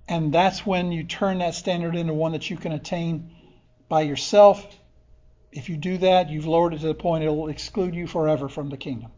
And 0.08 0.32
that's 0.32 0.64
when 0.64 0.92
you 0.92 1.04
turn 1.04 1.38
that 1.38 1.54
standard 1.54 1.96
into 1.96 2.14
one 2.14 2.32
that 2.32 2.50
you 2.50 2.56
can 2.56 2.72
attain 2.72 3.34
by 3.88 4.02
yourself. 4.02 4.64
If 5.52 5.68
you 5.68 5.76
do 5.76 5.98
that, 5.98 6.30
you've 6.30 6.46
lowered 6.46 6.74
it 6.74 6.80
to 6.80 6.86
the 6.86 6.94
point 6.94 7.24
it 7.24 7.28
will 7.28 7.48
exclude 7.48 7.94
you 7.94 8.06
forever 8.06 8.48
from 8.48 8.68
the 8.68 8.76
kingdom. 8.76 9.10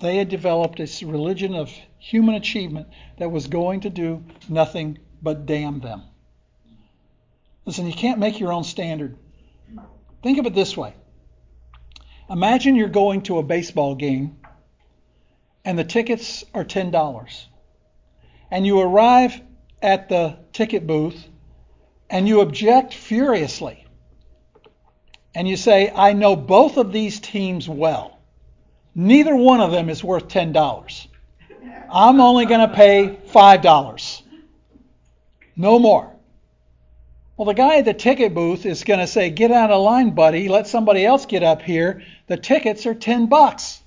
They 0.00 0.16
had 0.16 0.28
developed 0.28 0.78
this 0.78 1.02
religion 1.02 1.54
of 1.54 1.70
human 1.98 2.34
achievement 2.34 2.88
that 3.18 3.30
was 3.30 3.46
going 3.46 3.80
to 3.82 3.90
do 3.90 4.24
nothing 4.48 4.98
but 5.22 5.46
damn 5.46 5.80
them. 5.80 6.02
Listen, 7.66 7.86
you 7.86 7.92
can't 7.92 8.18
make 8.18 8.40
your 8.40 8.52
own 8.52 8.64
standard. 8.64 9.16
Think 10.22 10.38
of 10.38 10.46
it 10.46 10.54
this 10.54 10.76
way 10.76 10.94
Imagine 12.28 12.76
you're 12.76 12.88
going 12.88 13.22
to 13.22 13.38
a 13.38 13.42
baseball 13.42 13.94
game 13.94 14.36
and 15.64 15.78
the 15.78 15.84
tickets 15.84 16.44
are 16.54 16.64
$10. 16.64 17.44
And 18.50 18.66
you 18.66 18.80
arrive 18.80 19.40
at 19.82 20.08
the 20.08 20.38
ticket 20.52 20.86
booth 20.86 21.26
and 22.08 22.26
you 22.26 22.40
object 22.40 22.94
furiously. 22.94 23.86
And 25.34 25.48
you 25.48 25.56
say, 25.56 25.92
I 25.94 26.12
know 26.12 26.34
both 26.34 26.76
of 26.76 26.92
these 26.92 27.20
teams 27.20 27.68
well. 27.68 28.18
Neither 28.94 29.34
one 29.34 29.60
of 29.60 29.70
them 29.70 29.88
is 29.88 30.02
worth 30.02 30.28
$10. 30.28 31.06
I'm 31.92 32.20
only 32.20 32.46
going 32.46 32.68
to 32.68 32.74
pay 32.74 33.18
$5. 33.28 34.22
No 35.56 35.78
more. 35.78 36.16
Well, 37.40 37.46
the 37.46 37.54
guy 37.54 37.78
at 37.78 37.86
the 37.86 37.94
ticket 37.94 38.34
booth 38.34 38.66
is 38.66 38.84
going 38.84 39.00
to 39.00 39.06
say, 39.06 39.30
Get 39.30 39.50
out 39.50 39.70
of 39.70 39.82
line, 39.82 40.10
buddy. 40.10 40.50
Let 40.50 40.66
somebody 40.66 41.06
else 41.06 41.24
get 41.24 41.42
up 41.42 41.62
here. 41.62 42.02
The 42.26 42.36
tickets 42.36 42.84
are 42.84 42.92
10 42.92 43.28
bucks. 43.28 43.80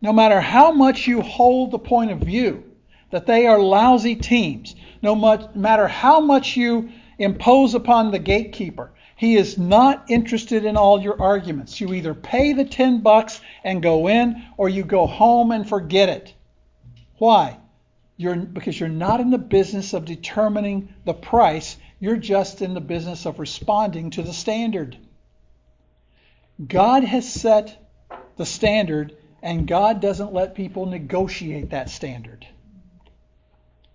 No 0.00 0.12
matter 0.12 0.40
how 0.40 0.70
much 0.70 1.08
you 1.08 1.20
hold 1.20 1.72
the 1.72 1.80
point 1.80 2.12
of 2.12 2.20
view 2.20 2.62
that 3.10 3.26
they 3.26 3.48
are 3.48 3.58
lousy 3.58 4.14
teams, 4.14 4.76
no 5.02 5.16
matter 5.16 5.88
how 5.88 6.20
much 6.20 6.56
you 6.56 6.90
impose 7.18 7.74
upon 7.74 8.12
the 8.12 8.20
gatekeeper, 8.20 8.92
he 9.16 9.34
is 9.34 9.58
not 9.58 10.04
interested 10.08 10.64
in 10.64 10.76
all 10.76 11.02
your 11.02 11.20
arguments. 11.20 11.80
You 11.80 11.92
either 11.92 12.14
pay 12.14 12.52
the 12.52 12.64
10 12.64 13.00
bucks 13.00 13.40
and 13.64 13.82
go 13.82 14.06
in, 14.06 14.44
or 14.56 14.68
you 14.68 14.84
go 14.84 15.08
home 15.08 15.50
and 15.50 15.68
forget 15.68 16.08
it. 16.08 16.34
Why? 17.18 17.58
You're, 18.16 18.36
because 18.36 18.78
you're 18.78 18.88
not 18.88 19.18
in 19.18 19.30
the 19.30 19.38
business 19.38 19.92
of 19.92 20.04
determining 20.04 20.94
the 21.04 21.12
price 21.12 21.76
you're 21.98 22.16
just 22.16 22.62
in 22.62 22.74
the 22.74 22.80
business 22.80 23.26
of 23.26 23.38
responding 23.38 24.10
to 24.10 24.22
the 24.22 24.32
standard. 24.32 24.98
God 26.64 27.04
has 27.04 27.30
set 27.30 27.90
the 28.36 28.46
standard, 28.46 29.16
and 29.42 29.66
God 29.66 30.00
doesn't 30.00 30.32
let 30.32 30.54
people 30.54 30.86
negotiate 30.86 31.70
that 31.70 31.90
standard. 31.90 32.46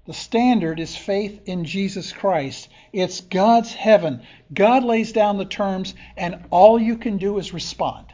The 0.08 0.14
standard 0.14 0.80
is 0.80 0.96
faith 0.96 1.42
in 1.46 1.64
Jesus 1.64 2.12
Christ. 2.12 2.70
It's 2.92 3.22
God's 3.22 3.74
heaven. 3.74 4.24
God 4.52 4.84
lays 4.84 5.12
down 5.12 5.38
the 5.38 5.46
terms, 5.46 5.94
and 6.18 6.44
all 6.50 6.80
you 6.80 6.98
can 6.98 7.18
do 7.18 7.38
is 7.38 7.54
respond. 7.54 8.08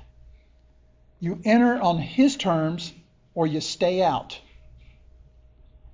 You 1.19 1.41
enter 1.45 1.81
on 1.81 1.97
His 1.97 2.35
terms, 2.35 2.93
or 3.33 3.47
you 3.47 3.61
stay 3.61 4.03
out. 4.03 4.39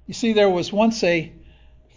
You 0.07 0.13
see, 0.13 0.33
there 0.33 0.49
was 0.49 0.73
once 0.73 1.03
a 1.03 1.31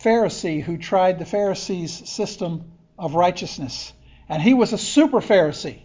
Pharisee 0.02 0.62
who 0.62 0.76
tried 0.76 1.18
the 1.18 1.24
Pharisees' 1.24 2.08
system 2.08 2.72
of 2.98 3.14
righteousness. 3.14 3.92
And 4.28 4.42
he 4.42 4.54
was 4.54 4.72
a 4.72 4.78
super 4.78 5.20
Pharisee. 5.20 5.82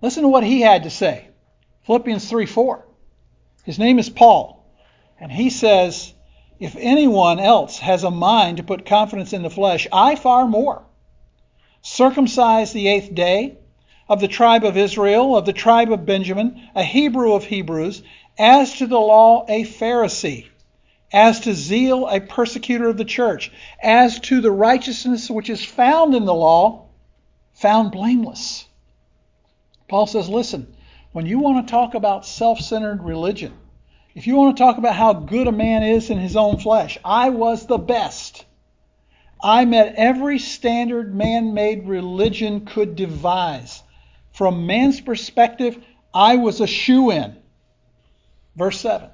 Listen 0.00 0.22
to 0.22 0.28
what 0.28 0.44
he 0.44 0.60
had 0.60 0.84
to 0.84 0.90
say. 0.90 1.28
Philippians 1.86 2.28
3 2.28 2.46
4. 2.46 2.86
His 3.64 3.78
name 3.78 3.98
is 3.98 4.08
Paul. 4.08 4.64
And 5.18 5.30
he 5.30 5.50
says, 5.50 6.14
If 6.58 6.76
anyone 6.78 7.38
else 7.38 7.78
has 7.78 8.04
a 8.04 8.10
mind 8.10 8.56
to 8.56 8.62
put 8.62 8.86
confidence 8.86 9.32
in 9.32 9.42
the 9.42 9.50
flesh, 9.50 9.86
I 9.92 10.14
far 10.16 10.46
more. 10.46 10.84
Circumcised 11.82 12.74
the 12.74 12.88
eighth 12.88 13.14
day, 13.14 13.56
of 14.08 14.20
the 14.20 14.28
tribe 14.28 14.64
of 14.64 14.76
Israel, 14.76 15.36
of 15.36 15.46
the 15.46 15.52
tribe 15.52 15.92
of 15.92 16.04
Benjamin, 16.04 16.60
a 16.74 16.82
Hebrew 16.82 17.34
of 17.34 17.44
Hebrews, 17.44 18.02
as 18.38 18.78
to 18.78 18.86
the 18.86 18.98
law, 18.98 19.44
a 19.48 19.62
Pharisee 19.62 20.46
as 21.12 21.40
to 21.40 21.54
zeal, 21.54 22.06
a 22.06 22.20
persecutor 22.20 22.88
of 22.88 22.96
the 22.96 23.04
church, 23.04 23.50
as 23.82 24.20
to 24.20 24.40
the 24.40 24.50
righteousness 24.50 25.30
which 25.30 25.50
is 25.50 25.64
found 25.64 26.14
in 26.14 26.24
the 26.24 26.34
law, 26.34 26.86
found 27.54 27.92
blameless. 27.92 28.66
Paul 29.88 30.06
says, 30.06 30.28
listen, 30.28 30.74
when 31.12 31.26
you 31.26 31.40
want 31.40 31.66
to 31.66 31.70
talk 31.70 31.94
about 31.94 32.24
self 32.24 32.60
centered 32.60 33.02
religion, 33.02 33.52
if 34.14 34.26
you 34.26 34.36
want 34.36 34.56
to 34.56 34.62
talk 34.62 34.78
about 34.78 34.94
how 34.94 35.12
good 35.12 35.46
a 35.46 35.52
man 35.52 35.82
is 35.82 36.10
in 36.10 36.18
his 36.18 36.36
own 36.36 36.58
flesh, 36.58 36.98
I 37.04 37.30
was 37.30 37.66
the 37.66 37.78
best. 37.78 38.44
I 39.42 39.64
met 39.64 39.94
every 39.96 40.38
standard 40.38 41.14
man 41.14 41.54
made 41.54 41.88
religion 41.88 42.66
could 42.66 42.94
devise. 42.96 43.82
From 44.32 44.66
man's 44.66 45.00
perspective, 45.00 45.82
I 46.12 46.36
was 46.36 46.60
a 46.60 46.66
shoe 46.66 47.10
in. 47.10 47.36
Verse 48.56 48.80
7. 48.80 49.10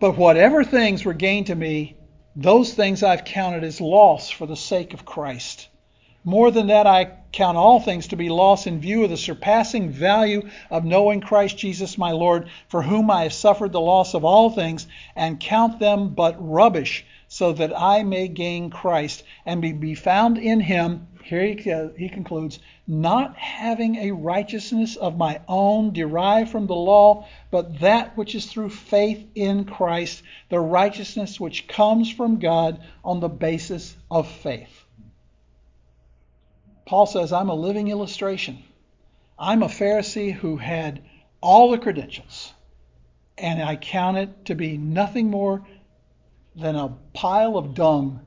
But 0.00 0.16
whatever 0.16 0.62
things 0.62 1.04
were 1.04 1.14
gained 1.14 1.48
to 1.48 1.54
me, 1.56 1.96
those 2.36 2.72
things 2.72 3.02
I've 3.02 3.24
counted 3.24 3.64
as 3.64 3.80
loss 3.80 4.30
for 4.30 4.46
the 4.46 4.56
sake 4.56 4.94
of 4.94 5.04
Christ. 5.04 5.68
More 6.22 6.52
than 6.52 6.68
that, 6.68 6.86
I 6.86 7.16
count 7.32 7.56
all 7.56 7.80
things 7.80 8.06
to 8.08 8.16
be 8.16 8.28
loss 8.28 8.66
in 8.66 8.80
view 8.80 9.02
of 9.02 9.10
the 9.10 9.16
surpassing 9.16 9.90
value 9.90 10.48
of 10.70 10.84
knowing 10.84 11.20
Christ 11.20 11.58
Jesus 11.58 11.98
my 11.98 12.12
Lord, 12.12 12.48
for 12.68 12.82
whom 12.82 13.10
I 13.10 13.24
have 13.24 13.32
suffered 13.32 13.72
the 13.72 13.80
loss 13.80 14.14
of 14.14 14.24
all 14.24 14.50
things, 14.50 14.86
and 15.16 15.40
count 15.40 15.80
them 15.80 16.10
but 16.10 16.36
rubbish, 16.38 17.04
so 17.26 17.52
that 17.54 17.76
I 17.76 18.04
may 18.04 18.28
gain 18.28 18.70
Christ 18.70 19.24
and 19.44 19.80
be 19.80 19.94
found 19.94 20.38
in 20.38 20.60
him, 20.60 21.08
here 21.24 21.42
he, 21.42 21.72
uh, 21.72 21.88
he 21.98 22.08
concludes, 22.08 22.60
not 22.88 23.36
having 23.36 23.96
a 23.96 24.12
righteousness 24.12 24.96
of 24.96 25.18
my 25.18 25.42
own 25.46 25.92
derived 25.92 26.50
from 26.50 26.66
the 26.66 26.74
law, 26.74 27.26
but 27.50 27.80
that 27.80 28.16
which 28.16 28.34
is 28.34 28.46
through 28.46 28.70
faith 28.70 29.28
in 29.34 29.66
Christ, 29.66 30.22
the 30.48 30.58
righteousness 30.58 31.38
which 31.38 31.68
comes 31.68 32.10
from 32.10 32.38
God 32.38 32.82
on 33.04 33.20
the 33.20 33.28
basis 33.28 33.94
of 34.10 34.26
faith. 34.26 34.86
Paul 36.86 37.04
says, 37.04 37.30
I'm 37.30 37.50
a 37.50 37.54
living 37.54 37.88
illustration. 37.88 38.64
I'm 39.38 39.62
a 39.62 39.68
Pharisee 39.68 40.32
who 40.32 40.56
had 40.56 41.02
all 41.42 41.70
the 41.70 41.78
credentials, 41.78 42.54
and 43.36 43.62
I 43.62 43.76
count 43.76 44.16
it 44.16 44.46
to 44.46 44.54
be 44.54 44.78
nothing 44.78 45.30
more 45.30 45.62
than 46.56 46.74
a 46.74 46.96
pile 47.12 47.58
of 47.58 47.74
dung 47.74 48.24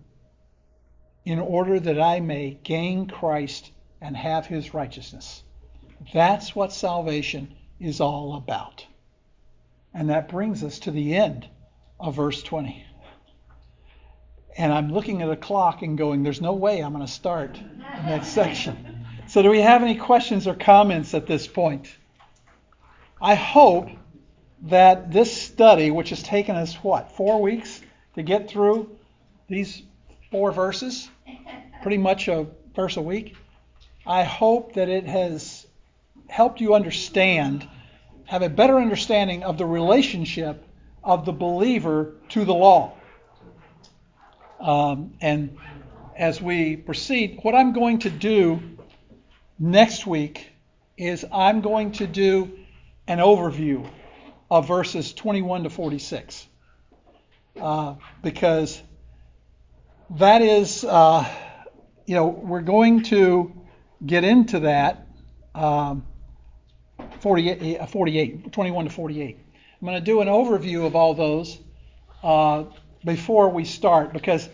in 1.25 1.39
order 1.39 1.79
that 1.79 1.99
I 1.99 2.19
may 2.19 2.59
gain 2.63 3.07
Christ 3.07 3.71
and 4.01 4.17
have 4.17 4.47
his 4.47 4.73
righteousness. 4.73 5.43
That's 6.13 6.55
what 6.55 6.73
salvation 6.73 7.53
is 7.79 8.01
all 8.01 8.35
about. 8.35 8.85
And 9.93 10.09
that 10.09 10.29
brings 10.29 10.63
us 10.63 10.79
to 10.79 10.91
the 10.91 11.15
end 11.15 11.47
of 11.99 12.15
verse 12.15 12.41
20. 12.41 12.83
And 14.57 14.73
I'm 14.73 14.91
looking 14.91 15.21
at 15.21 15.29
the 15.29 15.37
clock 15.37 15.81
and 15.81 15.97
going, 15.97 16.23
there's 16.23 16.41
no 16.41 16.53
way 16.53 16.81
I'm 16.81 16.93
going 16.93 17.05
to 17.05 17.11
start 17.11 17.53
the 17.53 18.03
next 18.03 18.29
section. 18.29 19.05
So, 19.27 19.41
do 19.41 19.49
we 19.49 19.61
have 19.61 19.81
any 19.81 19.95
questions 19.95 20.45
or 20.45 20.55
comments 20.55 21.13
at 21.13 21.25
this 21.25 21.47
point? 21.47 21.87
I 23.21 23.35
hope 23.35 23.89
that 24.63 25.11
this 25.11 25.35
study, 25.35 25.89
which 25.89 26.09
has 26.09 26.21
taken 26.21 26.55
us, 26.55 26.75
what, 26.75 27.15
four 27.15 27.41
weeks 27.41 27.81
to 28.15 28.23
get 28.23 28.49
through 28.49 28.89
these 29.47 29.83
four 30.31 30.51
verses, 30.51 31.09
pretty 31.81 31.97
much 31.97 32.27
a 32.27 32.47
verse 32.75 32.97
a 32.97 33.01
week, 33.01 33.35
I 34.05 34.23
hope 34.23 34.73
that 34.73 34.89
it 34.89 35.05
has 35.05 35.67
helped 36.27 36.61
you 36.61 36.73
understand, 36.73 37.67
have 38.25 38.41
a 38.41 38.49
better 38.49 38.77
understanding 38.77 39.43
of 39.43 39.57
the 39.57 39.65
relationship 39.65 40.65
of 41.03 41.25
the 41.25 41.31
believer 41.31 42.15
to 42.29 42.45
the 42.45 42.53
law. 42.53 42.93
Um, 44.59 45.13
and 45.21 45.57
as 46.15 46.41
we 46.41 46.75
proceed, 46.75 47.39
what 47.41 47.55
I'm 47.55 47.73
going 47.73 47.99
to 47.99 48.09
do 48.09 48.61
next 49.59 50.07
week 50.07 50.49
is 50.97 51.25
I'm 51.31 51.61
going 51.61 51.93
to 51.93 52.07
do 52.07 52.59
an 53.07 53.19
overview 53.19 53.89
of 54.49 54.67
verses 54.67 55.13
21 55.13 55.63
to 55.63 55.69
46. 55.69 56.47
Uh, 57.59 57.95
because 58.23 58.81
that 60.11 60.41
is, 60.41 60.83
uh, 60.83 61.27
you 62.05 62.15
know, 62.15 62.27
we're 62.27 62.61
going 62.61 63.03
to 63.03 63.60
get 64.05 64.23
into 64.23 64.61
that 64.61 65.07
um, 65.53 66.05
48, 67.19 67.89
48, 67.89 68.51
21 68.51 68.85
to 68.85 68.91
48. 68.91 69.37
I'm 69.81 69.87
going 69.87 69.99
to 69.99 70.05
do 70.05 70.21
an 70.21 70.27
overview 70.27 70.85
of 70.85 70.95
all 70.95 71.13
those 71.13 71.57
uh, 72.23 72.65
before 73.03 73.49
we 73.49 73.65
start 73.65 74.13
because 74.13 74.47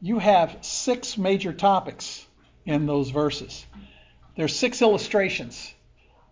you 0.00 0.18
have 0.18 0.58
six 0.60 1.16
major 1.18 1.52
topics 1.52 2.26
in 2.64 2.86
those 2.86 3.10
verses. 3.10 3.64
There's 4.36 4.54
six 4.54 4.80
illustrations 4.82 5.74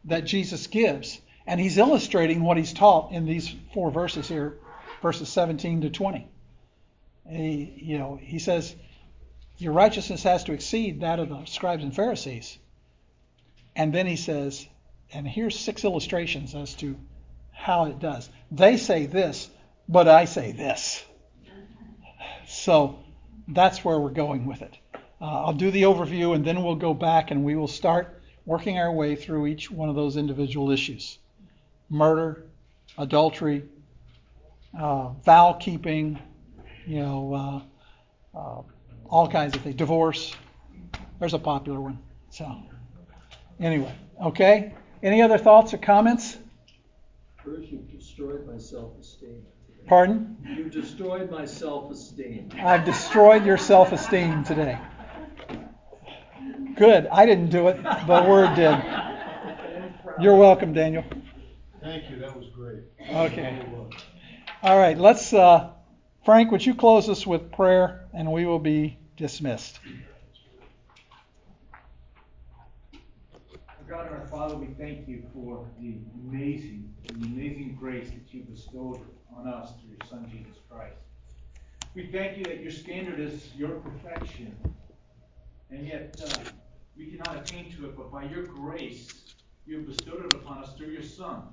that 0.05 0.25
Jesus 0.25 0.67
gives, 0.67 1.21
and 1.47 1.61
he's 1.61 1.79
illustrating 1.79 2.43
what 2.43 2.57
he's 2.57 2.73
taught 2.73 3.13
in 3.13 3.27
these 3.27 3.55
four 3.75 3.91
verses 3.91 4.29
here, 4.29 4.57
verses 5.03 5.29
17 5.29 5.83
to 5.83 5.91
20. 5.91 6.29
He, 7.31 7.75
you 7.77 7.99
know, 7.99 8.19
he 8.21 8.39
says 8.39 8.75
your 9.59 9.73
righteousness 9.73 10.23
has 10.23 10.45
to 10.45 10.53
exceed 10.53 11.01
that 11.01 11.19
of 11.19 11.29
the 11.29 11.45
scribes 11.45 11.83
and 11.83 11.95
Pharisees. 11.95 12.59
And 13.75 13.93
then 13.93 14.07
he 14.07 14.17
says, 14.17 14.67
and 15.13 15.27
here's 15.27 15.59
six 15.59 15.85
illustrations 15.85 16.55
as 16.55 16.75
to 16.75 16.97
how 17.53 17.87
it 17.87 17.99
does. 17.99 18.29
They 18.51 18.77
say 18.77 19.07
this, 19.07 19.49
but 19.89 20.09
I 20.09 20.25
say 20.25 20.53
this. 20.53 21.05
So 22.47 22.99
that's 23.49 23.85
where 23.85 23.99
we're 23.99 24.11
going 24.11 24.47
with 24.47 24.63
it. 24.63 24.77
Uh, 25.21 25.47
I'll 25.47 25.53
do 25.53 25.71
the 25.71 25.83
overview 25.83 26.35
and 26.35 26.45
then 26.45 26.63
we'll 26.63 26.77
go 26.77 26.95
back 26.95 27.31
and 27.31 27.45
we 27.45 27.57
will 27.57 27.69
start 27.69 28.21
working 28.47 28.79
our 28.79 28.93
way 28.93 29.17
through 29.17 29.47
each 29.47 29.71
one 29.71 29.89
of 29.89 29.97
those 29.97 30.17
individual 30.17 30.71
issues 30.71 31.19
murder, 31.91 32.45
adultery, 32.99 33.65
uh, 34.79 35.09
vow 35.25 35.55
keeping, 35.55 36.19
you 36.87 37.01
know, 37.01 37.65
uh, 38.35 38.39
uh, 38.39 38.63
all 39.09 39.29
kinds 39.29 39.57
of 39.57 39.63
things. 39.63 39.75
Divorce. 39.77 40.35
There's 41.19 41.35
a 41.35 41.39
popular 41.39 41.81
one. 41.81 41.99
So, 42.31 42.57
anyway, 43.59 43.95
okay. 44.23 44.75
Any 45.03 45.23
other 45.23 45.39
thoughts 45.39 45.75
or 45.75 45.79
comments? 45.79 46.39
First, 47.45 47.69
you've 47.71 47.91
destroyed 47.91 48.47
my 48.47 48.59
self-esteem. 48.59 49.43
Pardon? 49.87 50.37
You've 50.45 50.71
destroyed 50.71 51.31
my 51.31 51.47
self-esteem. 51.47 52.51
I've 52.59 52.85
destroyed 52.85 53.47
your 53.47 53.57
self-esteem 53.57 54.45
today. 54.45 54.79
Good. 56.77 57.07
I 57.11 57.27
didn't 57.27 57.51
do 57.51 57.69
it. 57.69 57.83
The 57.83 58.27
Word 58.29 58.55
did. 58.55 58.79
You're 60.21 60.37
welcome, 60.37 60.75
Daniel. 60.75 61.05
Thank 61.81 62.11
you. 62.11 62.19
That 62.19 62.37
was 62.37 62.49
great. 62.55 62.83
Okay. 63.11 63.65
All 64.63 64.79
right. 64.79 64.99
Let's. 64.99 65.33
Uh, 65.33 65.71
Frank, 66.25 66.51
would 66.51 66.67
you 66.67 66.75
close 66.75 67.09
us 67.09 67.27
with 67.27 67.51
prayer, 67.53 68.07
and 68.13 68.31
we 68.31 68.45
will 68.45 68.59
be 68.59 68.98
dismissed. 69.19 69.81
God 73.89 74.07
and 74.07 74.17
our 74.17 74.27
Father, 74.27 74.55
we 74.55 74.67
thank 74.67 75.09
you 75.09 75.25
for 75.33 75.67
the 75.81 75.99
amazing, 76.15 76.95
the 77.07 77.15
amazing 77.15 77.77
grace 77.81 78.11
that 78.11 78.33
you 78.33 78.43
bestowed 78.43 79.01
on 79.35 79.49
us 79.49 79.73
through 79.81 79.91
your 79.91 80.07
Son 80.09 80.31
Jesus 80.31 80.59
Christ. 80.71 80.99
We 81.95 82.13
thank 82.13 82.37
you 82.37 82.45
that 82.45 82.61
your 82.61 82.71
standard 82.71 83.19
is 83.19 83.55
your 83.57 83.81
perfection, 83.81 84.57
and 85.71 85.87
yet 85.87 86.21
uh, 86.23 86.51
we 86.97 87.07
cannot 87.07 87.39
attain 87.39 87.73
to 87.73 87.87
it, 87.87 87.97
but 87.97 88.13
by 88.13 88.25
your 88.25 88.45
grace, 88.45 89.35
you 89.67 89.79
have 89.79 89.87
bestowed 89.87 90.27
it 90.27 90.35
upon 90.35 90.59
us 90.59 90.75
through 90.77 90.89
your 90.89 91.03
Son. 91.03 91.45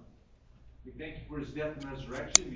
We 0.84 0.92
thank 0.92 1.16
you 1.16 1.22
for 1.30 1.40
his 1.40 1.52
death 1.52 1.78
and 1.78 1.90
resurrection. 1.90 2.52